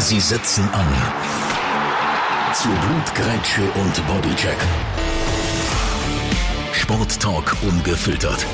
[0.00, 0.86] Sie setzen an.
[2.54, 4.56] Zu Blutgrätsche und Bodycheck.
[6.72, 8.46] Sporttalk ungefiltert.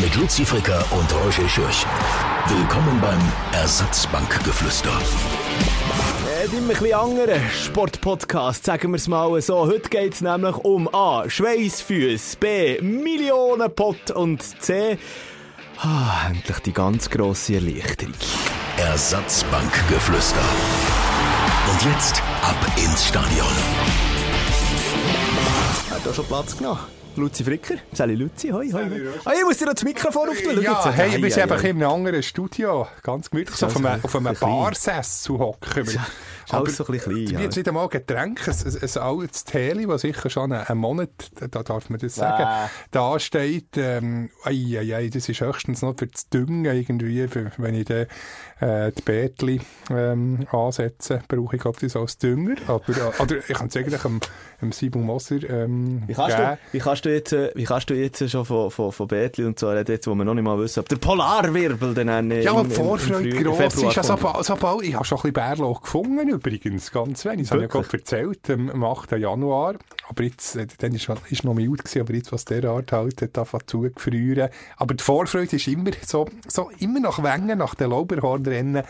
[0.00, 1.84] Mit Luzi Fricker und Roger Schürch.
[2.46, 3.20] Willkommen beim
[3.52, 4.98] Ersatzbankgeflüster.
[6.26, 9.66] Äh, immer ein bisschen anderen Sportpodcast, sagen wir es mal so.
[9.66, 11.28] Heute geht es nämlich um A.
[11.28, 12.80] Schweißfüße, B.
[12.80, 14.96] Millionenpott und C.
[15.76, 18.14] Ah, endlich die ganz grosse Erleichterung.
[18.78, 20.38] Ersatzbankgeflüster.
[21.68, 23.46] Und jetzt ab ins Stadion.
[25.90, 26.78] Hat da schon Platz genommen?
[27.16, 28.88] Luzi Fricker, Sally Luzi, hoi, hoi.
[28.88, 29.00] hoi.
[29.24, 30.62] Ah, ich muss dir noch das Mikrofon auftun.
[30.62, 32.86] Ja, hey, wir sind einfach einfach in einem anderen Studio.
[33.02, 34.50] Ganz gemütlich, so auf einem, auf einem klein.
[34.50, 35.88] Barsessel hocken
[36.52, 37.26] alles so ein bisschen klein.
[37.26, 37.40] Du ja.
[37.40, 41.10] jetzt nicht einmal Getränk, ein, ein, altes Teli, das sicher schon einen, Monat,
[41.50, 42.70] da darf man das sagen, Ah.
[42.90, 43.76] da steht.
[43.76, 47.84] Ähm, ei, ei, ei, das ist höchstens noch für das Düngen irgendwie, für, wenn ich
[47.86, 48.06] dann
[48.60, 52.56] äh, die Beetli ähm, ansetze, brauche ich glaube das als Dünger.
[52.66, 54.20] Aber, äh, oder ich kann es eigentlich dem,
[54.60, 56.50] dem Simon Moser ähm, Wie kannst, geben.
[56.50, 59.44] du, wie, kannst du jetzt, äh, wie kannst du jetzt schon von, von, von Betli
[59.44, 62.52] und so reden, jetzt, wo wir noch nicht mal wissen, ob der Polarwirbel dann Ja,
[62.52, 63.98] aber die Vorfreude gross ist.
[63.98, 64.36] Also, kommt?
[64.36, 67.48] so, so bald, ich habe schon ein bisschen Bärlauch gefunden übrigens, ganz wenig.
[67.48, 69.12] Das habe ich ja gerade erzählt, am 8.
[69.12, 69.76] Januar.
[70.08, 73.22] Aber jetzt, äh, dann ist, ist noch mild gewesen, aber jetzt, was der Art halt
[73.22, 74.48] hat, zugefrieren.
[74.76, 78.84] Aber die Vorfreude ist immer so, so immer nach Wengen, nach den Lauberhornrennen,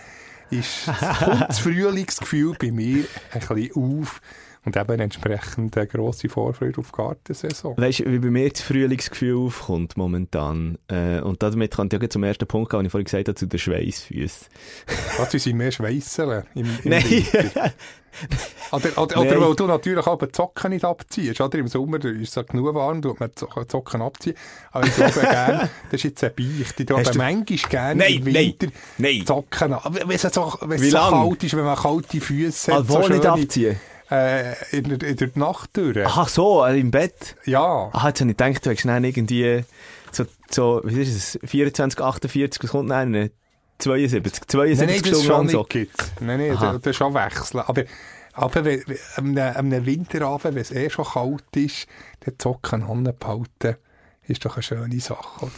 [0.51, 4.21] ist, kommt das Frühlingsgefühl bei mir ein bisschen auf.
[4.69, 7.75] Und eben entsprechend eine grosse Vorfreude auf die Gartensaison.
[7.79, 10.77] Weißt du, wie bei mir das Frühlingsgefühl aufkommt momentan?
[10.89, 13.35] Äh, und damit kann ich ja zum ersten Punkt gehen, den ich vorhin gesagt habe,
[13.35, 14.47] zu den Schweißfüßen.
[15.17, 17.03] Was, du sind mehr Schweisseln im, im Nein.
[18.73, 19.29] Oder, oder, Nein.
[19.29, 21.41] oder weil du natürlich auch die Socken nicht abziehst.
[21.41, 21.59] Oder?
[21.59, 24.35] Im Sommer ist es genug warm, tut man die Zo- Socken abziehen.
[24.73, 26.79] Aber ich glaube gerne, das ist jetzt ein Beicht.
[26.81, 28.67] Ich du- manchmal gerne Nein, im nein, Winter
[28.99, 29.13] nein.
[29.21, 29.95] die Socken an.
[29.95, 32.81] Wenn es so, wenn es so kalt ist, wenn man kalte Füße hat.
[32.81, 33.81] Also, so nicht abziehen?
[34.11, 35.99] Äh, in, in der Nacht durch.
[36.07, 37.37] Ach so, äh, im Bett?
[37.45, 37.91] Ja.
[37.93, 39.65] Ach, jetzt habe ich gedacht, du hättest dann irgendwie
[40.13, 43.15] so, so, wie ist es, 24, 48, was kommt dann?
[43.15, 43.31] Äh,
[43.79, 45.65] 72, 72 Nein, nein, Stunden lang so.
[45.65, 46.21] gibt.
[46.21, 47.61] Nein, nein, das, das schon wechseln.
[47.61, 47.85] Aber,
[48.33, 51.87] aber wenn, wenn, am am einem Winterabend, wenn es eh schon kalt ist,
[52.27, 53.77] den Socken anbehalten,
[54.27, 55.53] ist doch eine schöne Sache, oder?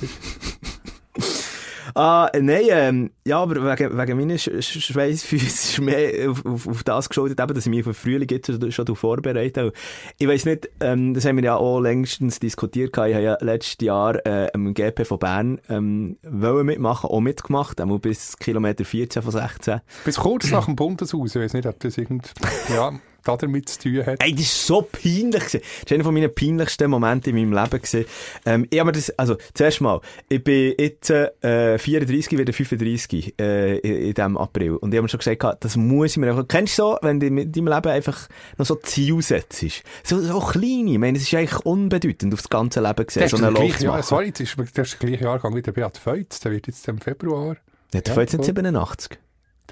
[1.95, 6.69] Ah, nein, ähm, ja, aber wegen, wegen meinen Sch Sch Schweissfüßen ist mehr auf, auf,
[6.69, 9.67] auf das geschuldet, eben, dass ich mich den Frühling jetzt schon, schon vorbereite.
[9.67, 9.73] Und
[10.19, 12.93] Ich weiss nicht, ähm, das haben wir ja auch längstens diskutiert.
[12.93, 13.11] gehabt.
[13.11, 17.81] Ich habe ja letztes Jahr äh, am GP von Bern ähm, wollen mitmachen, auch mitgemacht,
[17.81, 19.81] einmal bis Kilometer 14 von 16.
[20.05, 22.33] Bis kurz nach dem Bundeshaus, ich weiß nicht, ob das irgend,
[22.75, 22.93] ja,
[23.25, 24.22] damit zu tun hat.
[24.22, 25.44] Ey, das war so peinlich.
[25.44, 25.60] gewesen.
[25.82, 27.82] Das war einer von meinen peinlichsten Momente in meinem Leben.
[27.82, 28.04] gewesen.
[28.47, 33.34] Ähm, ich hab mir das, also, zuerst mal, ich bin jetzt, äh, 34, wieder 35,
[33.41, 34.76] äh, in, in diesem April.
[34.76, 37.20] Und ich habe mir schon gesagt, das muss ich mir einfach, kennst du so, wenn
[37.20, 38.28] du in deinem Leben einfach
[38.59, 39.64] noch so Ziel setzt?
[40.04, 43.36] So, so kleine, ich meine, es ist eigentlich unbedeutend auf das ganze Leben gesehen, so
[43.36, 44.03] ist einen Lauf zu machen.
[44.03, 46.86] sorry, das ist, das ist der gleiche Jahrgang wie der Beat Feutz, der wird jetzt
[46.88, 47.56] im Februar,
[47.92, 48.44] Ja, der Ja, jetzt voll.
[48.44, 49.19] 87.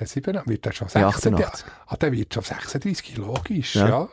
[0.00, 1.66] der 7, wird der schon Ja, 36, 88.
[1.86, 3.88] ah, der wird schon 36, logisch, Ja.
[3.88, 4.08] ja.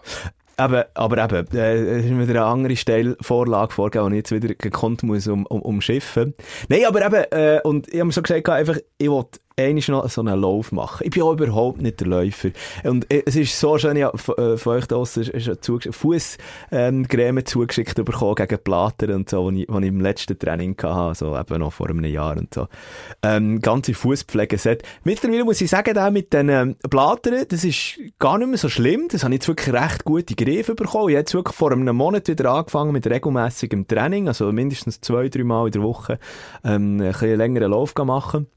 [0.57, 4.31] Eben, aber eben, äh, es ist mir wieder eine andere Steilvorlage vorgegeben, die ich jetzt
[4.44, 6.34] wieder gekonnt muss um, um, umschiffen.
[6.69, 10.10] Nein, aber eben, äh, und ich habe mir so gesagt, einfach, ich wollte einmal noch
[10.10, 11.06] so einen Lauf machen.
[11.06, 12.50] Ich bin auch überhaupt nicht der Läufer.
[12.84, 15.64] Und äh, es ist so schön, habe von, äh, von euch da draussen ist- ist
[15.64, 17.44] zugeschickt, Fußcreme
[18.04, 21.72] bekommen gegen Plater und so, die ich, ich im letzten Training hatte, also eben noch
[21.72, 22.68] vor einem Jahr und so.
[23.24, 24.84] Ähm, ganze Fußpflegeset.
[25.04, 28.68] Mittlerweile muss ich sagen, da mit den ähm, Blatern, das ist gar nicht mehr so
[28.68, 29.08] schlimm.
[29.10, 31.10] Das habe ich jetzt wirklich recht gute Griffe bekommen.
[31.10, 35.30] Ich habe jetzt wirklich vor einem Monat wieder angefangen mit regelmäßigem Training, also mindestens zwei,
[35.30, 36.20] drei Mal in der Woche
[36.66, 38.48] ähm, ein bisschen längeren Lauf machen.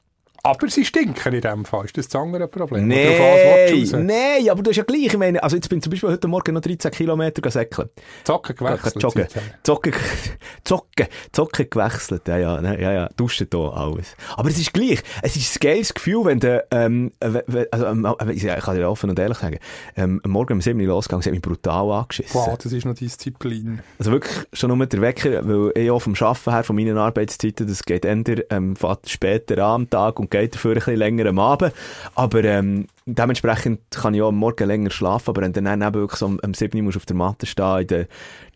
[0.42, 2.86] Aber sie stinken in dem Fall, ist das das andere Problem?
[2.86, 6.10] Nein, nein, aber du hast ja gleich, ich meine, also jetzt bin ich zum Beispiel
[6.10, 7.88] heute Morgen noch 13 Kilometer säckeln.
[8.24, 9.00] Zocken gewechselt.
[9.00, 9.26] Seitdem.
[9.64, 9.92] Zocken,
[10.64, 14.14] Zocken, Zocken gewechselt, ja, ja, ja, ja, duschen da alles.
[14.36, 17.40] Aber es ist gleich, es ist ein geiles Gefühl, wenn du, ähm, also,
[17.86, 19.58] ähm, äh, ich kann dir offen und ehrlich sagen,
[19.96, 22.34] ähm, Morgen um 7 Uhr losgegangen, es hat mich brutal angeschissen.
[22.34, 23.80] Wow, das ist noch Disziplin.
[23.98, 27.66] Also wirklich schon nur der Wecker, weil ich auch vom Arbeiten her, von meinen Arbeitszeiten,
[27.66, 28.74] das geht entweder ähm,
[29.04, 31.72] später am Tag und geht dafür ein bisschen länger am Abend.
[32.14, 35.94] Aber ähm, dementsprechend kann ich auch am Morgen länger schlafen, aber wenn du dann eben
[35.94, 38.06] wirklich so um, um 7 Uhr musst auf der Matte stehen, in den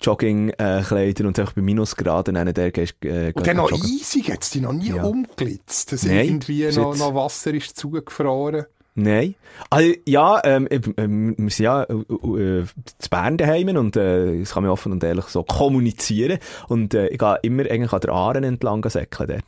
[0.01, 3.87] Joggingkleidern und einfach bei Minusgraden, dann der gehst äh, Und dann noch joggen.
[3.89, 5.03] easy, hat es dich noch nie Ja.
[5.05, 8.67] umgelitzt, dass Nein, irgendwie noch, noch Wasser ist zugefroren.
[8.95, 9.37] Nein.
[9.71, 12.65] Also, ja, ähm, ähm, wir sind ja äh, äh,
[12.99, 16.39] zu Bern daheim und äh, das kann man offen und ehrlich so kommunizieren.
[16.69, 19.45] Und äh, ich gehe immer eigentlich an der Aaren entlang säckeln dort.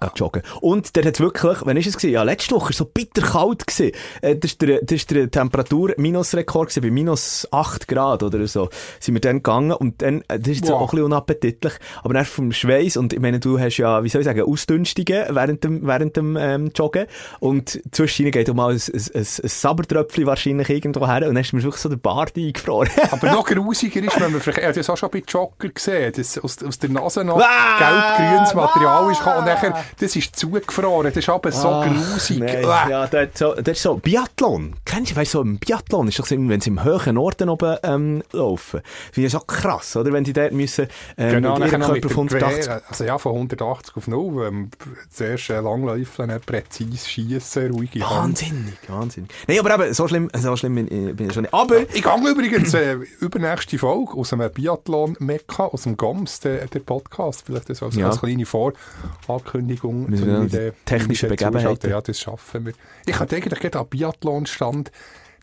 [0.00, 0.42] Geht joggen.
[0.60, 2.12] Und der hat wirklich, wann ist es gewesen?
[2.12, 3.92] Ja, letzte Woche, so bitter kalt gewesen.
[4.22, 8.68] Äh, Das ist der, das ist der Temperatur-Minusrekord gewesen, bei minus 8 Grad oder so.
[9.00, 10.76] Sind wir dann gegangen und dann, äh, das ist jetzt Wow.
[10.76, 11.72] auch ein bisschen unappetitlich,
[12.02, 15.24] aber dann vom Schweiß und ich meine, du hast ja, wie soll ich sagen, Ausdünstungen
[15.30, 17.06] während dem, während dem, ähm, Joggen
[17.40, 21.52] und zwischen geht auch mal ein, ein, ein, ein wahrscheinlich irgendwo her und dann ist
[21.52, 22.90] mir wirklich so der Bart eingefroren.
[23.10, 26.12] Aber noch grusiger ist, wenn man vielleicht, ich habe das auch schon bei Jogger gesehen,
[26.12, 31.16] dass aus, aus der Nase noch gelb-grünes Material ist und nachher, das ist zugefroren, das
[31.16, 32.38] ist aber so grusig.
[32.40, 32.64] Nein.
[32.64, 32.88] Uah.
[32.88, 34.74] Ja, das, so, das ist so Biathlon.
[34.84, 37.48] Kennst du, weißt du, so im Biathlon ist doch so, wenn sie im höheren Norden
[37.48, 38.80] oben ähm, laufen.
[39.12, 40.12] Finde ich so krass, oder?
[40.12, 40.86] Wenn die dort müssen,
[41.16, 44.70] ähm, Genau, mit ihrem Körper auf 180 Gewehr, also ja, von 180 auf 0, ähm,
[45.10, 48.40] zuerst äh, Langläufeln, präzise schiessen, ruhige Hand.
[48.42, 49.30] Wahnsinnig, wahnsinnig.
[49.46, 51.54] Nein, aber eben, so schlimm, so schlimm bin, ich- bin ich schon nicht.
[51.54, 56.80] Aber, Ich gehe übrigens äh, übernächste Folge aus einem Biathlon-Mekka, aus dem GOMS, der, der
[56.80, 58.06] Podcast, vielleicht das als, Ja.
[58.08, 59.77] als kleine Vorankündigung.
[59.82, 61.90] Müssen wir dann die- technische Begebenheiten.
[61.90, 62.72] Ja, das schaffen wir.
[63.06, 64.90] Ich könnte eigentlich gerade am Biathlonstand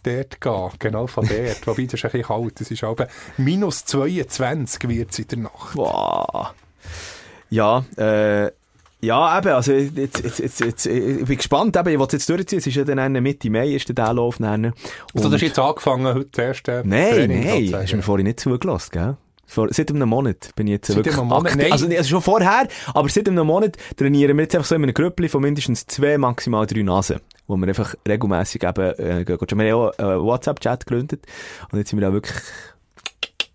[0.04, 1.66] dort gehen, genau von dort.
[1.68, 5.38] Wobei, das ist ein bisschen kalt, das ist aber minus 22 wird es in der
[5.40, 5.76] Nacht.
[5.76, 6.54] wow.
[7.50, 8.52] Ja, äh,
[9.02, 12.30] ja, eben, also, jetzt, jetzt, jetzt, jetzt, ich bin gespannt, eben, ich will es jetzt
[12.30, 14.66] durchziehen, es ist ja dann Mitte Mai, ist der Lauf dann.
[14.66, 14.76] Also,
[15.14, 18.26] Und- das ist jetzt angefangen, heute das erste Nein, Training nein, hast du mir vorhin
[18.26, 19.18] nicht zugelassen, gell?
[19.48, 21.56] Vor, seit einem Monat bin ich jetzt Seit wirklich einem Monat?
[21.56, 21.72] Nein.
[21.72, 24.94] Also, also schon vorher, aber seit einem Monat trainieren wir jetzt einfach so in einer
[24.94, 27.20] Gruppe von mindestens zwei, maximal drei Nasen.
[27.48, 29.38] Wo wir einfach regelmässig eben, äh, gehen.
[29.40, 31.26] Wir haben auch einen WhatsApp-Chat gegründet.
[31.72, 32.36] Und jetzt sind wir da wirklich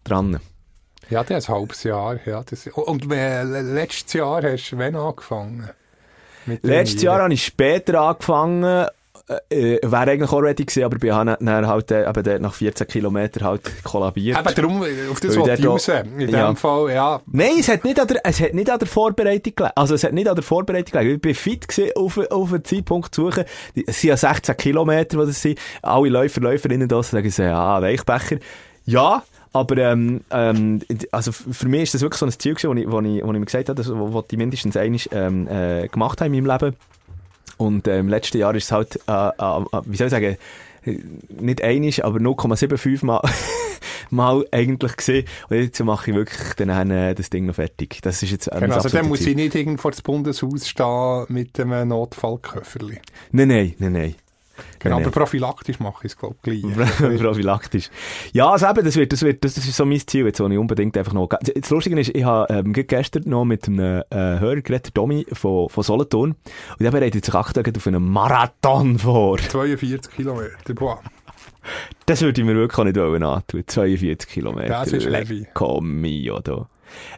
[0.04, 0.38] dran.
[1.10, 2.20] Ja, das ist ein halbes Jahr.
[2.24, 5.70] Ja, das, und äh, letztes Jahr hast du wann angefangen?
[6.62, 7.02] Letztes?
[7.02, 8.86] Jahr habe ich später angefangen.
[9.48, 12.86] Äh, wäre eigentlich auch ready gewesen, aber ich habe dann halt äh, eben nach 14
[12.88, 14.38] Kilometern halt kollabiert.
[14.38, 15.88] Eben darum, auf das wollte ich raus.
[15.88, 16.54] In dem ja.
[16.54, 17.20] Fall, ja.
[17.26, 19.72] Nein, es hat nicht an der, es hat nicht an der Vorbereitung gelegen.
[19.76, 21.14] Also, es hat nicht an der Vorbereitung gelegen.
[21.14, 23.44] Ich bin fit gewesen, auf, auf einen Zeitpunkt zu suchen.
[23.86, 25.58] Es sind ja 16 Kilometer, die das sind.
[25.82, 28.38] Alle Läufer, Läuferinnen da sagen sie, ja, Weichbecher.
[28.84, 29.22] Ja.
[29.52, 30.80] Aber, ähm, ähm,
[31.10, 33.32] also für mich ist das wirklich so ein Ziel gewesen, wo ich, wo ich, wo
[33.32, 33.88] ich mir gesagt habe, das,
[34.30, 36.76] ich mindestens einmal, ähm, äh, gemacht habe in meinem Leben.
[37.60, 40.38] Und, äh, im letzten Jahr ist es halt, äh, äh, äh, wie soll ich sagen,
[41.28, 43.20] nicht einig, aber 0,75 mal,
[44.10, 45.26] mal eigentlich gesehen.
[45.50, 47.98] Und jetzt mache ich wirklich dann äh, das Ding noch fertig.
[48.00, 49.30] Das ist jetzt äh, Genau, also dann muss Ziel.
[49.30, 52.98] ich nicht irgendwo vor das Bundeshaus stehen mit einem Notfallköfferli.
[53.32, 54.14] Nein, nein, nein, nein.
[54.78, 57.20] Genau, Nein, aber prophylaktisch mache ich es, glaube ich, gleich.
[57.20, 57.90] Prophylaktisch.
[58.32, 60.58] Ja, also eben, das wird, das wird, das ist so mein Ziel, jetzt, wo ich
[60.58, 64.60] unbedingt einfach noch, das Lustige ist, ich habe, ähm, gestern noch mit einem, äh, Hörer
[64.60, 69.38] geredet, Domi von, von Solothurn, und der bereitet sich aktuell auf einen Marathon vor.
[69.38, 71.00] 42 Kilometer, boah.
[72.06, 73.64] Das würde ich mir wirklich nicht antun.
[73.66, 74.68] 42 Kilometer.
[74.68, 75.40] Das ist heavy.
[75.40, 76.68] Lecco mio, da.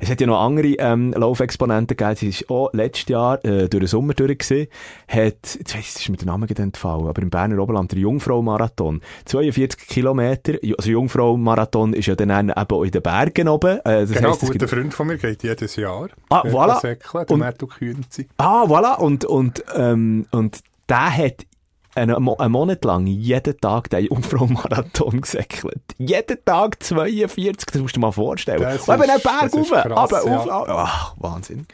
[0.01, 2.17] Es hat ja noch andere ähm, Laufexponenten gegeben.
[2.17, 4.69] Sie ist auch letztes Jahr äh, durch den Sommer durch gewesen.
[5.09, 7.99] Hat, jetzt weiss ich, es ist mir der Name entfallen, aber im Berner Oberland der
[8.01, 9.01] Jungfrau-Marathon.
[9.27, 10.55] 42 Kilometer.
[10.79, 13.79] Also Jungfrau-Marathon ist ja dann eben auch in den Bergen oben.
[13.81, 16.09] Äh, das Genau, heisst, guter gibt- Freund von mir geht jedes Jahr.
[16.31, 16.81] Ah, Der voilà.
[16.81, 18.29] Säckle, Und- Kühnzi.
[18.39, 18.97] Ah, voilà.
[18.99, 21.47] Und, und, ähm, und der hat
[21.94, 25.83] einen, Mo- einen Monat lang jeden Tag den Jungfrau-Marathon gesäckelt.
[25.99, 28.61] Jeden Tag 42, das musst du dir mal vorstellen.
[28.62, 30.37] Das und eben einen Berg rauf, aber ja.
[30.39, 31.67] auf, ach, Wahnsinn.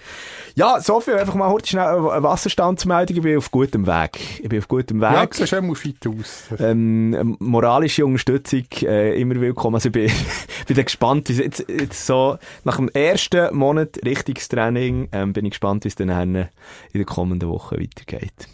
[0.55, 3.17] Ja, so viel, einfach mal kurz schnell eine Wasserstandsmeldung.
[3.17, 4.19] Ich bin auf gutem Weg.
[4.43, 5.13] Ich bin auf gutem Weg.
[5.13, 6.49] Ja, du siehst immer fit aus.
[6.59, 9.77] Ähm, moralische Unterstützung äh, immer willkommen.
[9.77, 10.07] Also ich bin,
[10.67, 15.33] bin dann gespannt, wie es jetzt, jetzt so nach dem ersten Monat richtiges Training ähm,
[15.33, 16.49] bin ich gespannt, wie es dann in
[16.95, 18.49] der kommenden Woche weitergeht.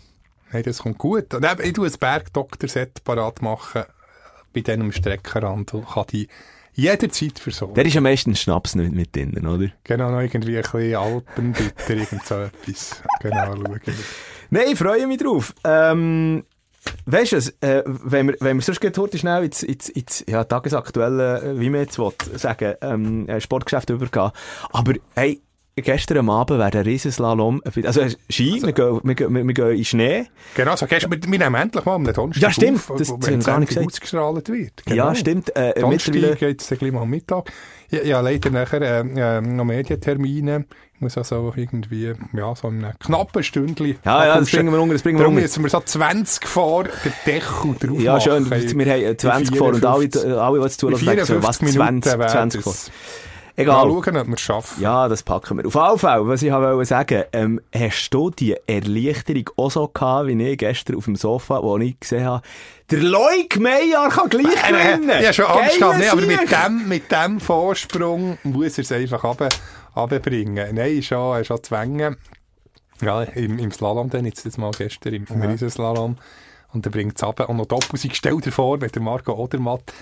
[0.50, 1.34] Hey, das kommt gut.
[1.34, 3.84] Und eben, ich tue ein Bergdoktor-Set parat machen
[4.52, 6.28] bei diesem Streckenrand und kann die
[6.74, 7.74] jederzeit versorgen.
[7.74, 9.68] Der ist am meisten Schnaps nicht mit drin, oder?
[9.84, 13.02] Genau, noch irgendwie ein bisschen Alpenbitter, irgend so etwas.
[13.20, 13.80] Genau, schauen.
[14.50, 15.54] Nein, ich freue mich drauf.
[15.64, 16.44] Ähm,
[17.06, 17.36] weißt du,
[17.66, 21.60] äh, wenn wir, wenn wir sonst geht heute schnell ins, ins, ins ja, tagesaktuelle, äh,
[21.60, 24.30] wie man jetzt will, sagen, ähm, äh, Sportgeschäft übergehen.
[24.72, 25.40] Aber, hey,
[25.82, 29.70] gestern am Abend wäre der Riesenslalom, also äh, Ski, wir, gehen, wir, gehen, wir, gehen
[29.76, 30.26] in Schnee.
[30.54, 33.26] Genau, so gestern, wir, wir nehmen endlich mal am Donnerstag Ja, stimmt, auf, das- haben
[33.26, 33.86] wir gar nicht gesagt.
[33.86, 34.82] ausgestrahlt wird.
[34.88, 35.54] Ja, stimmt.
[35.56, 37.50] Äh, Donnerstag geht es gleich mal am Mittag.
[37.90, 39.00] Ja, ja leider nachher äh,
[39.38, 40.64] äh, noch Medientermine.
[40.94, 44.94] Ich muss also irgendwie, ja, so einen knappen Stündchen ja, ja, das bringen wir unter,
[44.94, 45.40] das bringen wir unter.
[45.40, 46.92] müssen wir so 20 vor den
[47.26, 48.78] Deckel drauf Ja, schön, machen.
[48.78, 51.78] wir haben äh, 20 vor und alle, 54 alle, es zulassen, denken so, was, 20,
[51.78, 52.74] Minuten 20 wäre vor.
[53.56, 53.86] Egal.
[53.86, 54.82] Mal schauen, ob wir es schaffen.
[54.82, 55.66] Ja, das packen wir.
[55.66, 60.26] Auf jeden Fall, was ich wollte sagen, ähm, hast du die Erleichterung auch so gehabt,
[60.26, 62.42] wie ich gestern auf dem Sofa, wo ich gesehen habe,
[62.90, 65.22] der Leuk Meijer kann gleich gewinnen?
[65.22, 65.98] Ja, schon Angst gehabt.
[65.98, 69.48] Nee, aber mit dem, mit dem Vorsprung muss er es einfach runter-
[69.94, 70.74] runterbringen.
[70.74, 72.16] Nein, schon, schon zwängen.
[73.00, 76.16] Ja, im, im Slalom dann, jetzt, jetzt mal gestern, im, im Riesenslalom.
[76.72, 77.48] Und dann bringt es ab.
[77.48, 79.92] Und noch Doppelsieg, stell dir vor, wenn der Marco Odermatt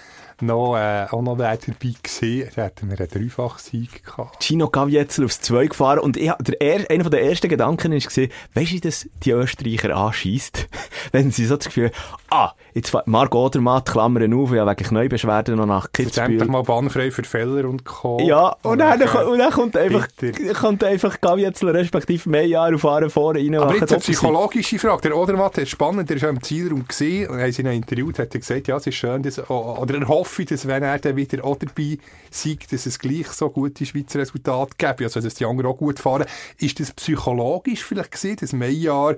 [0.42, 4.42] noch, äh, auch noch wäre dabei gewesen, dann hätten wir einen Dreifach-Sieg gehabt.
[4.42, 8.72] Gino Gaviezel aufs 2 gefahren und ich, der er, einer der ersten Gedanken war, weisst
[8.72, 10.68] du, dass die Österreicher anschießt,
[11.12, 11.92] wenn sie so das Gefühl
[12.32, 16.30] ah, jetzt Marc Odermatt, Klammern auf, ja, wegen Kneubeschwerden noch nach Jetzt Kitzbühel.
[16.32, 18.18] endlich mal bahnfrei für Feller und Co.
[18.20, 20.54] Ja, und dann, äh, und dann kommt einfach, bitter.
[20.54, 23.54] kommt einfach Gaviezel respektive Meyer auf Aare vorne rein.
[23.54, 25.02] Aber jetzt eine psychologische Frage.
[25.02, 28.18] Der Odermatt ist spannend, der ist auch im Zielraum gesehen und haben sie ihn interviewt,
[28.18, 31.16] hat er gesagt, ja, es ist schön, dass, oder er hoffe, dass wenn er dann
[31.16, 31.98] wieder auch dabei
[32.30, 35.98] siegt, dass es gleich so gute Schweizer Resultate gibt, also dass die anderen auch gut
[35.98, 36.24] fahren.
[36.58, 39.16] Ist das psychologisch vielleicht gesehen, das Meilljahr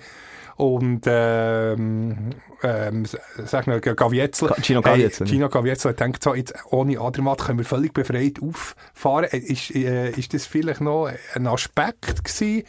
[0.57, 2.31] und ähm,
[2.63, 3.05] ähm,
[3.45, 7.41] sag mal, Gaviezel, Ga- Gino Gaviezel, hey, Gino Gaviezel hat gedacht, so, jetzt ohne Adermatt
[7.45, 9.25] können wir völlig befreit auffahren.
[9.31, 12.63] Äh, Ist, äh, ist das vielleicht noch ein Aspekt gewesen,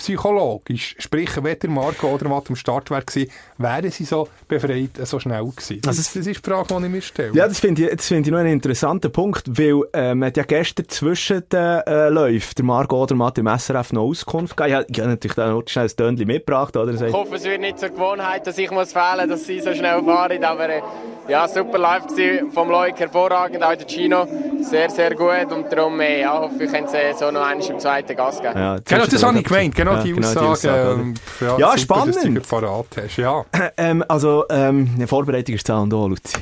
[0.00, 0.96] psychologisch?
[0.98, 5.20] Sprich, wenn der Marco Odermatt am Start wäre gewesen, wären sie so befreit, äh, so
[5.20, 5.80] schnell gewesen?
[5.82, 7.32] Das, Also das ist die Frage, die ich mir stelle.
[7.34, 10.36] Ja, das finde ich, das finde ich noch einen interessanten Punkt, weil, äh, man hat
[10.36, 14.84] ja gestern zwischen den, äh, Läufen, der Marco Odermatt im SRF noch Auskunft gegeben.
[14.88, 16.92] Ich habe natürlich da noch schnell ein Tönchen mitgebracht, oder?
[16.92, 20.02] Ich hoffe, es wird nicht zur Gewohnheit, dass ich muss fehlen dass sie so schnell
[20.02, 20.42] fahren.
[20.44, 20.80] Aber äh,
[21.28, 24.26] ja, super live gewesen, vom Leuk hervorragend, auch der Chino.
[24.62, 25.52] Sehr, sehr gut.
[25.52, 28.58] Und darum äh, ja, hoffe ich, können sie so noch einmal im zweiten Gas geben.
[28.58, 30.14] ja, Genau, das habe ich gemeint, gemeint.
[30.14, 31.00] Genau die Aussage.
[31.00, 32.16] ähm, Ja, super, spannend.
[32.16, 33.16] Dass du die parat hast.
[33.16, 33.44] Ja.
[33.76, 36.36] Ähm, also, ähm, eine Vorbereitung ist da und da, Luzi.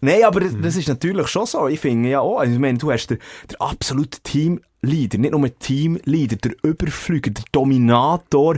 [0.02, 0.62] Nein, aber Mhm.
[0.62, 1.68] das ist natürlich schon so.
[1.68, 3.18] Ich finde ja auch, also, ich meine, du hast den,
[3.50, 8.58] der absolute Teamleader, nicht nur Teamleader, der Überflüger, der Dominator.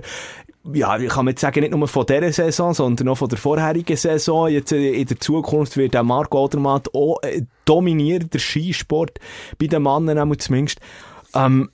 [0.73, 3.95] Ja, ich kann jetzt sagen, nicht nur von dieser Saison, sondern auch von der vorherigen
[3.95, 4.49] Saison.
[4.49, 9.17] Jetzt äh, in der Zukunft wird der Marco Odermatt auch äh, dominieren, der Skisport,
[9.57, 10.79] bei den Männern zumindest.
[11.33, 11.69] Ähm,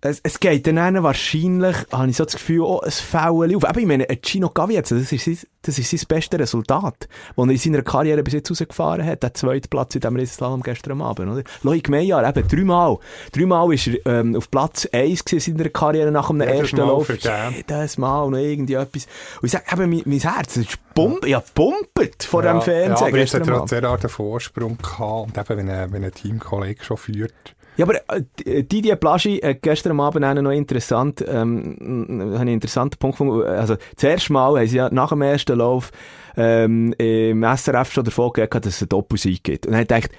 [0.00, 3.64] es, es geht dann wahrscheinlich, habe ich so das Gefühl, auch ein Foul auf.
[3.64, 7.46] Aber ich meine, ein Gino Gaviezel, das ist, sein, das ist sein bestes Resultat, das
[7.46, 9.24] er in seiner Karriere bis jetzt rausgefahren hat.
[9.24, 11.42] Der zweite Platz in diesem Riesenslalom gestern Abend, oder?
[11.64, 12.98] Loic Meyer, eben dreimal.
[13.32, 16.76] Dreimal ist er ähm, auf Platz 1 gewesen in seiner Karriere nach einem Jedes ersten
[16.76, 17.08] Mal Lauf.
[17.08, 19.08] Jedes Mal noch irgendwie etwas.
[19.40, 23.00] Und ich sage, eben, mein, mein Herz, das ist pump, ja, pumpet vor dem Fernsehen
[23.00, 25.26] Ja, aber jetzt hat er auch Vorsprung gehabt.
[25.26, 27.56] Und eben, wenn ein, wenn ein Teamkollege schon führt.
[27.78, 28.00] Ja, aber
[28.44, 31.76] äh, Didier Plaschi hat gestern Abend einen noch interessant, ähm,
[32.36, 33.46] einen interessanten Punkt gefunden.
[33.46, 35.92] Also, zuerst mal haben sie ja nach dem ersten Lauf
[36.36, 39.66] ähm, im SRF schon davon geredet, dass es einen Doppelsieg gibt.
[39.66, 40.10] Und dann hat gedacht,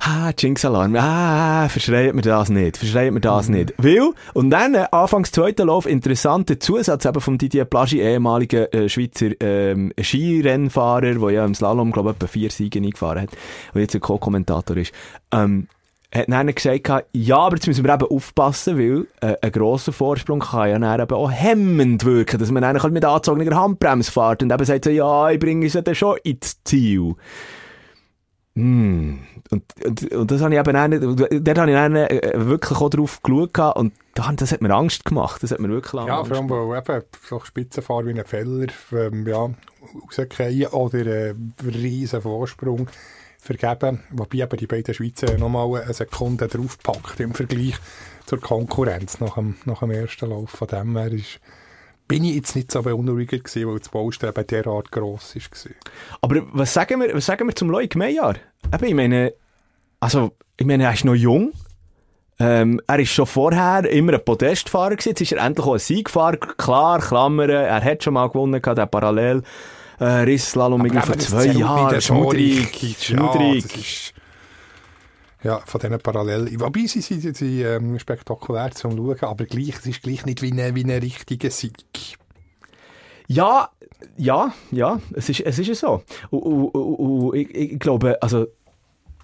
[0.00, 3.72] ah, Jinx-Alarm, ah, verschreit mir das nicht, verschreit mir das nicht.
[3.78, 8.88] Weil, und dann, äh, anfangs zweiten Lauf, interessanter Zusatz eben vom Didier Plaschi, ehemaligen äh,
[8.88, 13.30] Schweizer ähm, Skirennfahrer, der ja im Slalom, glaube ich, etwa vier Siege eingefahren hat,
[13.72, 14.92] und jetzt ein Co-Kommentator ist.
[15.30, 15.68] Ähm,
[16.12, 20.40] hat dann gesagt, ja, aber jetzt müssen wir eben aufpassen, weil äh, ein grosser Vorsprung
[20.40, 24.42] kann ja dann eben auch hemmend wirken, dass man dann halt mit angezogener Handbremse fährt
[24.42, 27.14] und eben sagt so, ja, ich bringe es ja dann schon ins Ziel.
[28.54, 29.18] Mm.
[29.52, 32.90] Und, und, und das habe ich eben und dort habe ich dann äh, wirklich auch
[32.90, 36.32] drauf geschaut und da- das hat mir Angst gemacht, das hat mir wirklich Ja, Angst
[36.32, 39.50] vor allem, weil eben so Spitzenfahrer wie ein Feller ähm, ja,
[40.18, 42.88] rausgehen oder äh, einen riesen Vorsprung
[43.44, 44.02] vergeben.
[44.10, 47.74] Wobei eben die beiden Schweizer nochmal eine Sekunde draufpackt im Vergleich
[48.26, 50.50] zur Konkurrenz nach dem, nach dem ersten Lauf.
[50.50, 51.40] Von dem her ist,
[52.06, 55.72] bin ich jetzt nicht so beunruhigt gewesen, weil das Baustelle bei derart gross war.
[56.20, 58.34] Aber was sagen wir, was sagen wir zum Loic Meyer?
[58.72, 59.34] Eben, ich meine,
[60.00, 61.52] also, ich meine, er ist noch jung.
[62.38, 65.10] Ähm, er ist schon vorher immer ein Podestfahrer gewesen.
[65.10, 66.38] Jetzt ist er endlich auch ein Siegfahrer.
[66.38, 69.42] Klar, Klammern, er hat schon mal gewonnen, gehabt, der Parallel.
[70.00, 72.00] Äh, Rissslalom vor zwei Jahren.
[72.00, 74.14] Schmudrig, schmudrig.
[75.42, 76.58] Ja, von diesen Parallelen.
[76.58, 80.52] Wobei sie sind, sie, ähm, spektakulär zum Schauen, aber gleich, es ist gleich nicht wie
[80.52, 81.74] ein wie ein richtiger Sieg.
[83.26, 83.68] Ja,
[84.16, 86.02] ja, ja, es ist, es ist ja so.
[86.30, 88.46] Und, und, und, und ich, ich glaube, also,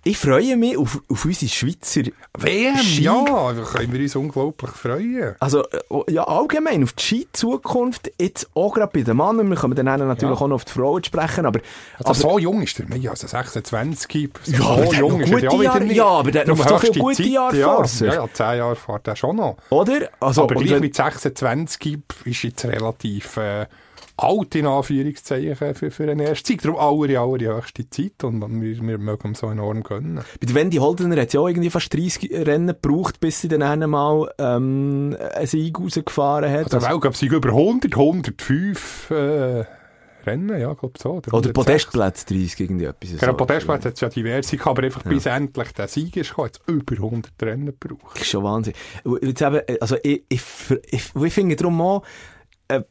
[0.08, 2.02] ich freue mich auf, auf unsere Schweizer
[2.38, 5.34] WM, Ski- ja, da können wir uns unglaublich freuen.
[5.40, 9.74] Also, äh, ja, allgemein, auf die Ski-Zukunft, jetzt auch gerade bei den Männern, wir kommen
[9.74, 10.44] dann natürlich Ja.
[10.44, 11.58] auch noch auf die Frauen sprechen, aber,
[12.04, 15.58] Also so jung ist der, ja, also 26, so Ja, aber noch gute er ja
[15.60, 15.96] wieder nicht.
[15.96, 17.74] ja, aber der hat noch so viele gute Zeit, Jahre ja.
[17.74, 18.06] vor sich.
[18.06, 19.56] Ja, ja, 10 Jahre fährt er schon noch.
[19.70, 20.08] oder?
[20.20, 23.66] Also, aber gleich mit 26 ist jetzt relativ äh,
[24.16, 26.62] alt, in Anführungszeichen, für, für einen ersten Sieg.
[26.62, 30.24] Darum aller, aller höchste Zeit und wir, wir mögen so enorm gönnen.
[30.40, 33.62] Bei der Wendy Holdener hat ja auch irgendwie fast 30 Rennen gebraucht, bis sie dann
[33.62, 36.64] einmal ähm, einen Sieg rausgefahren hat.
[36.72, 39.64] Also, der Weltcup sind über 100, 105 äh,
[40.26, 41.10] Rennen, ja, glaube so.
[41.10, 41.52] Oder 106.
[41.52, 43.18] Podestplatz 30, irgendwie etwas.
[43.18, 43.36] Genau, so.
[43.36, 46.74] Podestplatz hat es ja diverse aber einfach bis endlich der Sieg ist gekommen, hat es
[46.74, 48.14] über 100 Rennen gebraucht.
[48.14, 48.74] Das ist schon Wahnsinn.
[49.22, 50.42] Jetzt eben, also ich, ich,
[50.90, 52.02] ich, ich finde darum auch,
[52.68, 52.82] äh,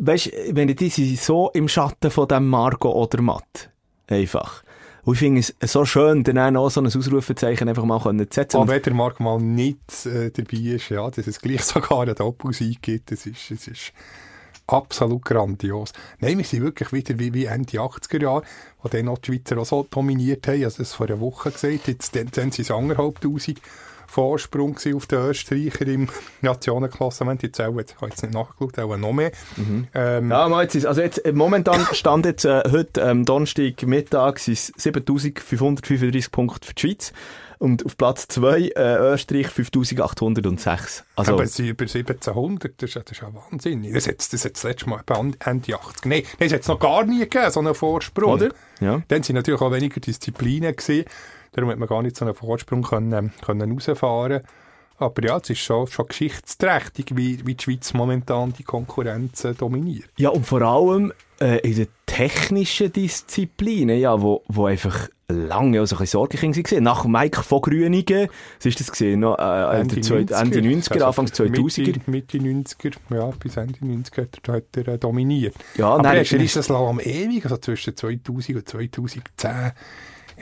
[0.00, 3.70] weißt, meine, die sind so im Schatten von dem Marco oder Matt.
[4.08, 4.62] Einfach.
[5.04, 8.58] Und ich finde es so schön, dann auch so ein Ausrufezeichen einfach mal zu setzen.
[8.58, 12.14] Und- wenn der Marc mal nicht äh, dabei ist, ja, dass es gleich sogar einen
[12.14, 13.92] Doppelsieg gibt, das ist, das ist
[14.66, 15.92] absolut grandios.
[16.20, 18.42] Nein, wir sind wirklich wieder wie, wie Ende 80er Jahre,
[18.82, 21.88] wo dann noch die Schweizer auch so dominiert haben, also das vor einer Woche gesagt,
[21.88, 23.60] jetzt dann, dann sind es anderthalb Tausend
[24.10, 26.08] Vorsprung auf den Österreicher im
[26.40, 29.30] Nationenklassement, jetzt auch, jetzt habe ich jetzt nicht nachgeschaut, auch noch mehr.
[29.94, 34.40] Ähm, Ja, mal jetzt also jetzt, äh, momentan stand jetzt, äh, heute, ähm, Donnerstag Mittag,
[34.40, 37.12] sind es 7535 Punkte für die Schweiz.
[37.58, 41.04] Und auf Platz 2, äh, Österreich 5806.
[41.14, 43.92] Also, aber sind über 1700, das ist, das ist ja wahnsinnig.
[43.92, 45.14] Das hat es das das letzte Mal bei
[45.44, 46.06] Ende 80.
[46.06, 48.32] Nein, das hat es noch gar nie gegeben, so einen Vorsprung.
[48.32, 48.48] Oder?
[48.80, 49.02] Ja.
[49.08, 51.04] Dann sind natürlich auch weniger Disziplinen gewesen.
[51.52, 54.40] Darum hat man gar nicht so einen Vorsprung können, können rausfahren
[54.98, 59.54] Aber ja, es ist schon, schon geschichtsträchtig, wie, wie die Schweiz momentan die Konkurrenz äh,
[59.54, 60.10] dominiert.
[60.16, 65.96] Ja, und vor allem äh, in den technischen Disziplinen, ja, wo, wo einfach lange also
[65.96, 66.82] ein bisschen Sorgenkind waren.
[66.84, 68.28] Nach Mike von Grünigen,
[68.58, 69.20] was ist das gesehen?
[69.20, 71.86] Noch, äh, Ende, 90er, Ende 90er, also Anfang 2000er.
[71.86, 75.54] Mitte, Mitte 90er, ja, bis Ende 90er hat er, hat er äh, dominiert.
[75.76, 76.40] Ja, Aber nein, er ist nein.
[76.42, 79.72] Riesenslalom ewig, also zwischen 2000 und 2010.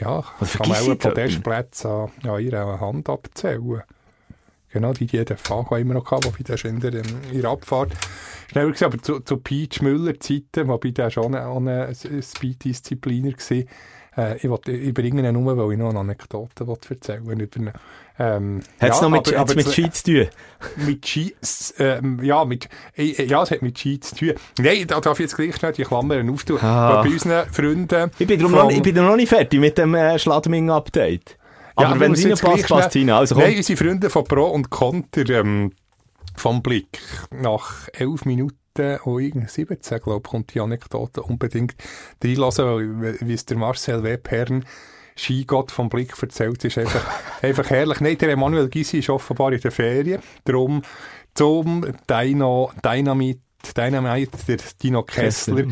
[0.00, 1.08] Ja, Was kann man auch ich da?
[1.08, 3.82] Podestplätze an, an ihrer Hand abzählen.
[4.70, 7.50] Genau, die, die den Fahrer immer noch gehabt, wobei der schon in der, in der
[7.50, 7.92] Abfahrt
[8.50, 8.86] schneller war.
[8.86, 13.62] Aber zu, zu Peach Müller Zeiten, wobei der schon eine, eine Speed-Diszipliner war,
[14.18, 17.72] äh, ich wollte über irgendeinen nur, weil ich noch eine Anekdote wollte erzählen über.
[18.20, 20.26] Ähm, Hat es ja, noch mit, aber- aber mit Schweiz zu tun?
[20.86, 21.34] mit Ski,
[21.78, 24.32] ähm, ja, mit, äh, ja, es hat mit Ski zu tun.
[24.58, 26.58] Nein, da darf ich jetzt gleich schnell die Klammern auftun.
[26.60, 27.00] Ah.
[27.02, 28.10] Bei unseren Freunden.
[28.18, 31.36] Ich bin, darum vom- noch, ich bin noch nicht fertig mit dem äh, Schladming-Update.
[31.78, 33.10] Ja, Aber wir wenn es reinpasst, passt es rein.
[33.10, 33.44] Also komm.
[33.44, 35.70] Nein, unsere Freunde von Pro und Conter, ähm,
[36.34, 36.98] vom Blick.
[37.30, 38.58] Nach elf Minuten,
[39.04, 41.74] oh, irgendwie 17, glaube ich, kommt die Anekdote unbedingt
[42.22, 44.64] reinlassen, weil, wie es der Marcel Webherrn
[45.16, 47.04] Skigott vom Blick erzählt, ist einfach,
[47.42, 48.00] einfach herrlich.
[48.00, 50.22] Nein, der Emanuel Gysi ist offenbar in der Ferien.
[50.44, 50.82] Darum
[51.34, 53.40] zum Dino, Dynamit,
[53.76, 55.64] Dynamite, der Dino Kessler,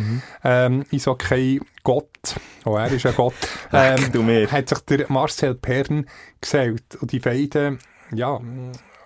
[0.44, 3.34] ähm, ist okay Gott, oh, er ist ein Gott,
[3.72, 4.50] ähm, du mir.
[4.50, 6.06] hat sich der Marcel Pern
[6.40, 6.96] gesellt.
[7.00, 7.78] Und die beiden,
[8.12, 8.40] ja,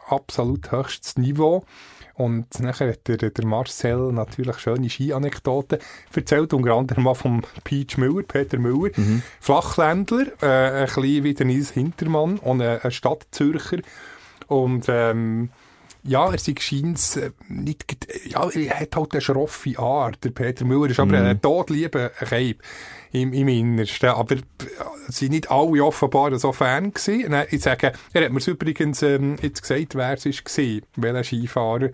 [0.09, 1.65] absolut höchstes Niveau.
[2.21, 5.79] Und nachher hat der, der Marcel natürlich schöne Ski-Anekdoten
[6.15, 8.91] erzählt, unter anderem auch vom Peach Müller, Peter Müller,
[9.41, 13.79] Flachländler, äh, ein bisschen wie der Nils Hintermann und ein, ein Stadtzürcher.
[14.49, 15.49] Und ähm,
[16.03, 20.67] ja, er sei scheint's, äh, nicht, ja, er hat halt eine schroffe Art, der Peter
[20.67, 22.63] Müller ist aber ein todlieber Keib
[23.13, 24.41] im, im Innersten, aber äh,
[25.09, 27.35] sind nicht alle offenbar so Fan gewesen.
[27.51, 31.91] Ich sage, er hat mir übrigens ähm, jetzt gesagt, wer es gewesen, welcher Skifahrer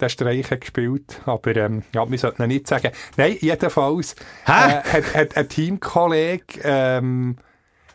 [0.00, 2.90] der Streich hat gespielt, aber ähm, ja, wir sollten nicht sagen.
[3.16, 4.14] Nein, jedenfalls
[4.46, 7.36] äh, hat, hat ein Teamkollege ähm,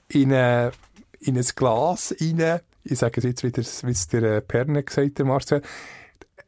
[0.08, 0.72] in, eine,
[1.20, 5.08] in ein Glas rein, ich sage es jetzt wieder, wie es der äh, Perne gesagt
[5.08, 5.62] hat, der Marcel,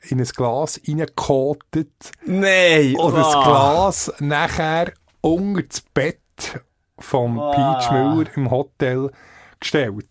[0.07, 2.95] in ein Glas reingekotet Nein!
[2.95, 3.43] und das Ah.
[3.43, 6.19] Glas nachher unter das Bett
[6.97, 9.11] vom Peach Müller im Hotel
[9.59, 10.05] gestellt.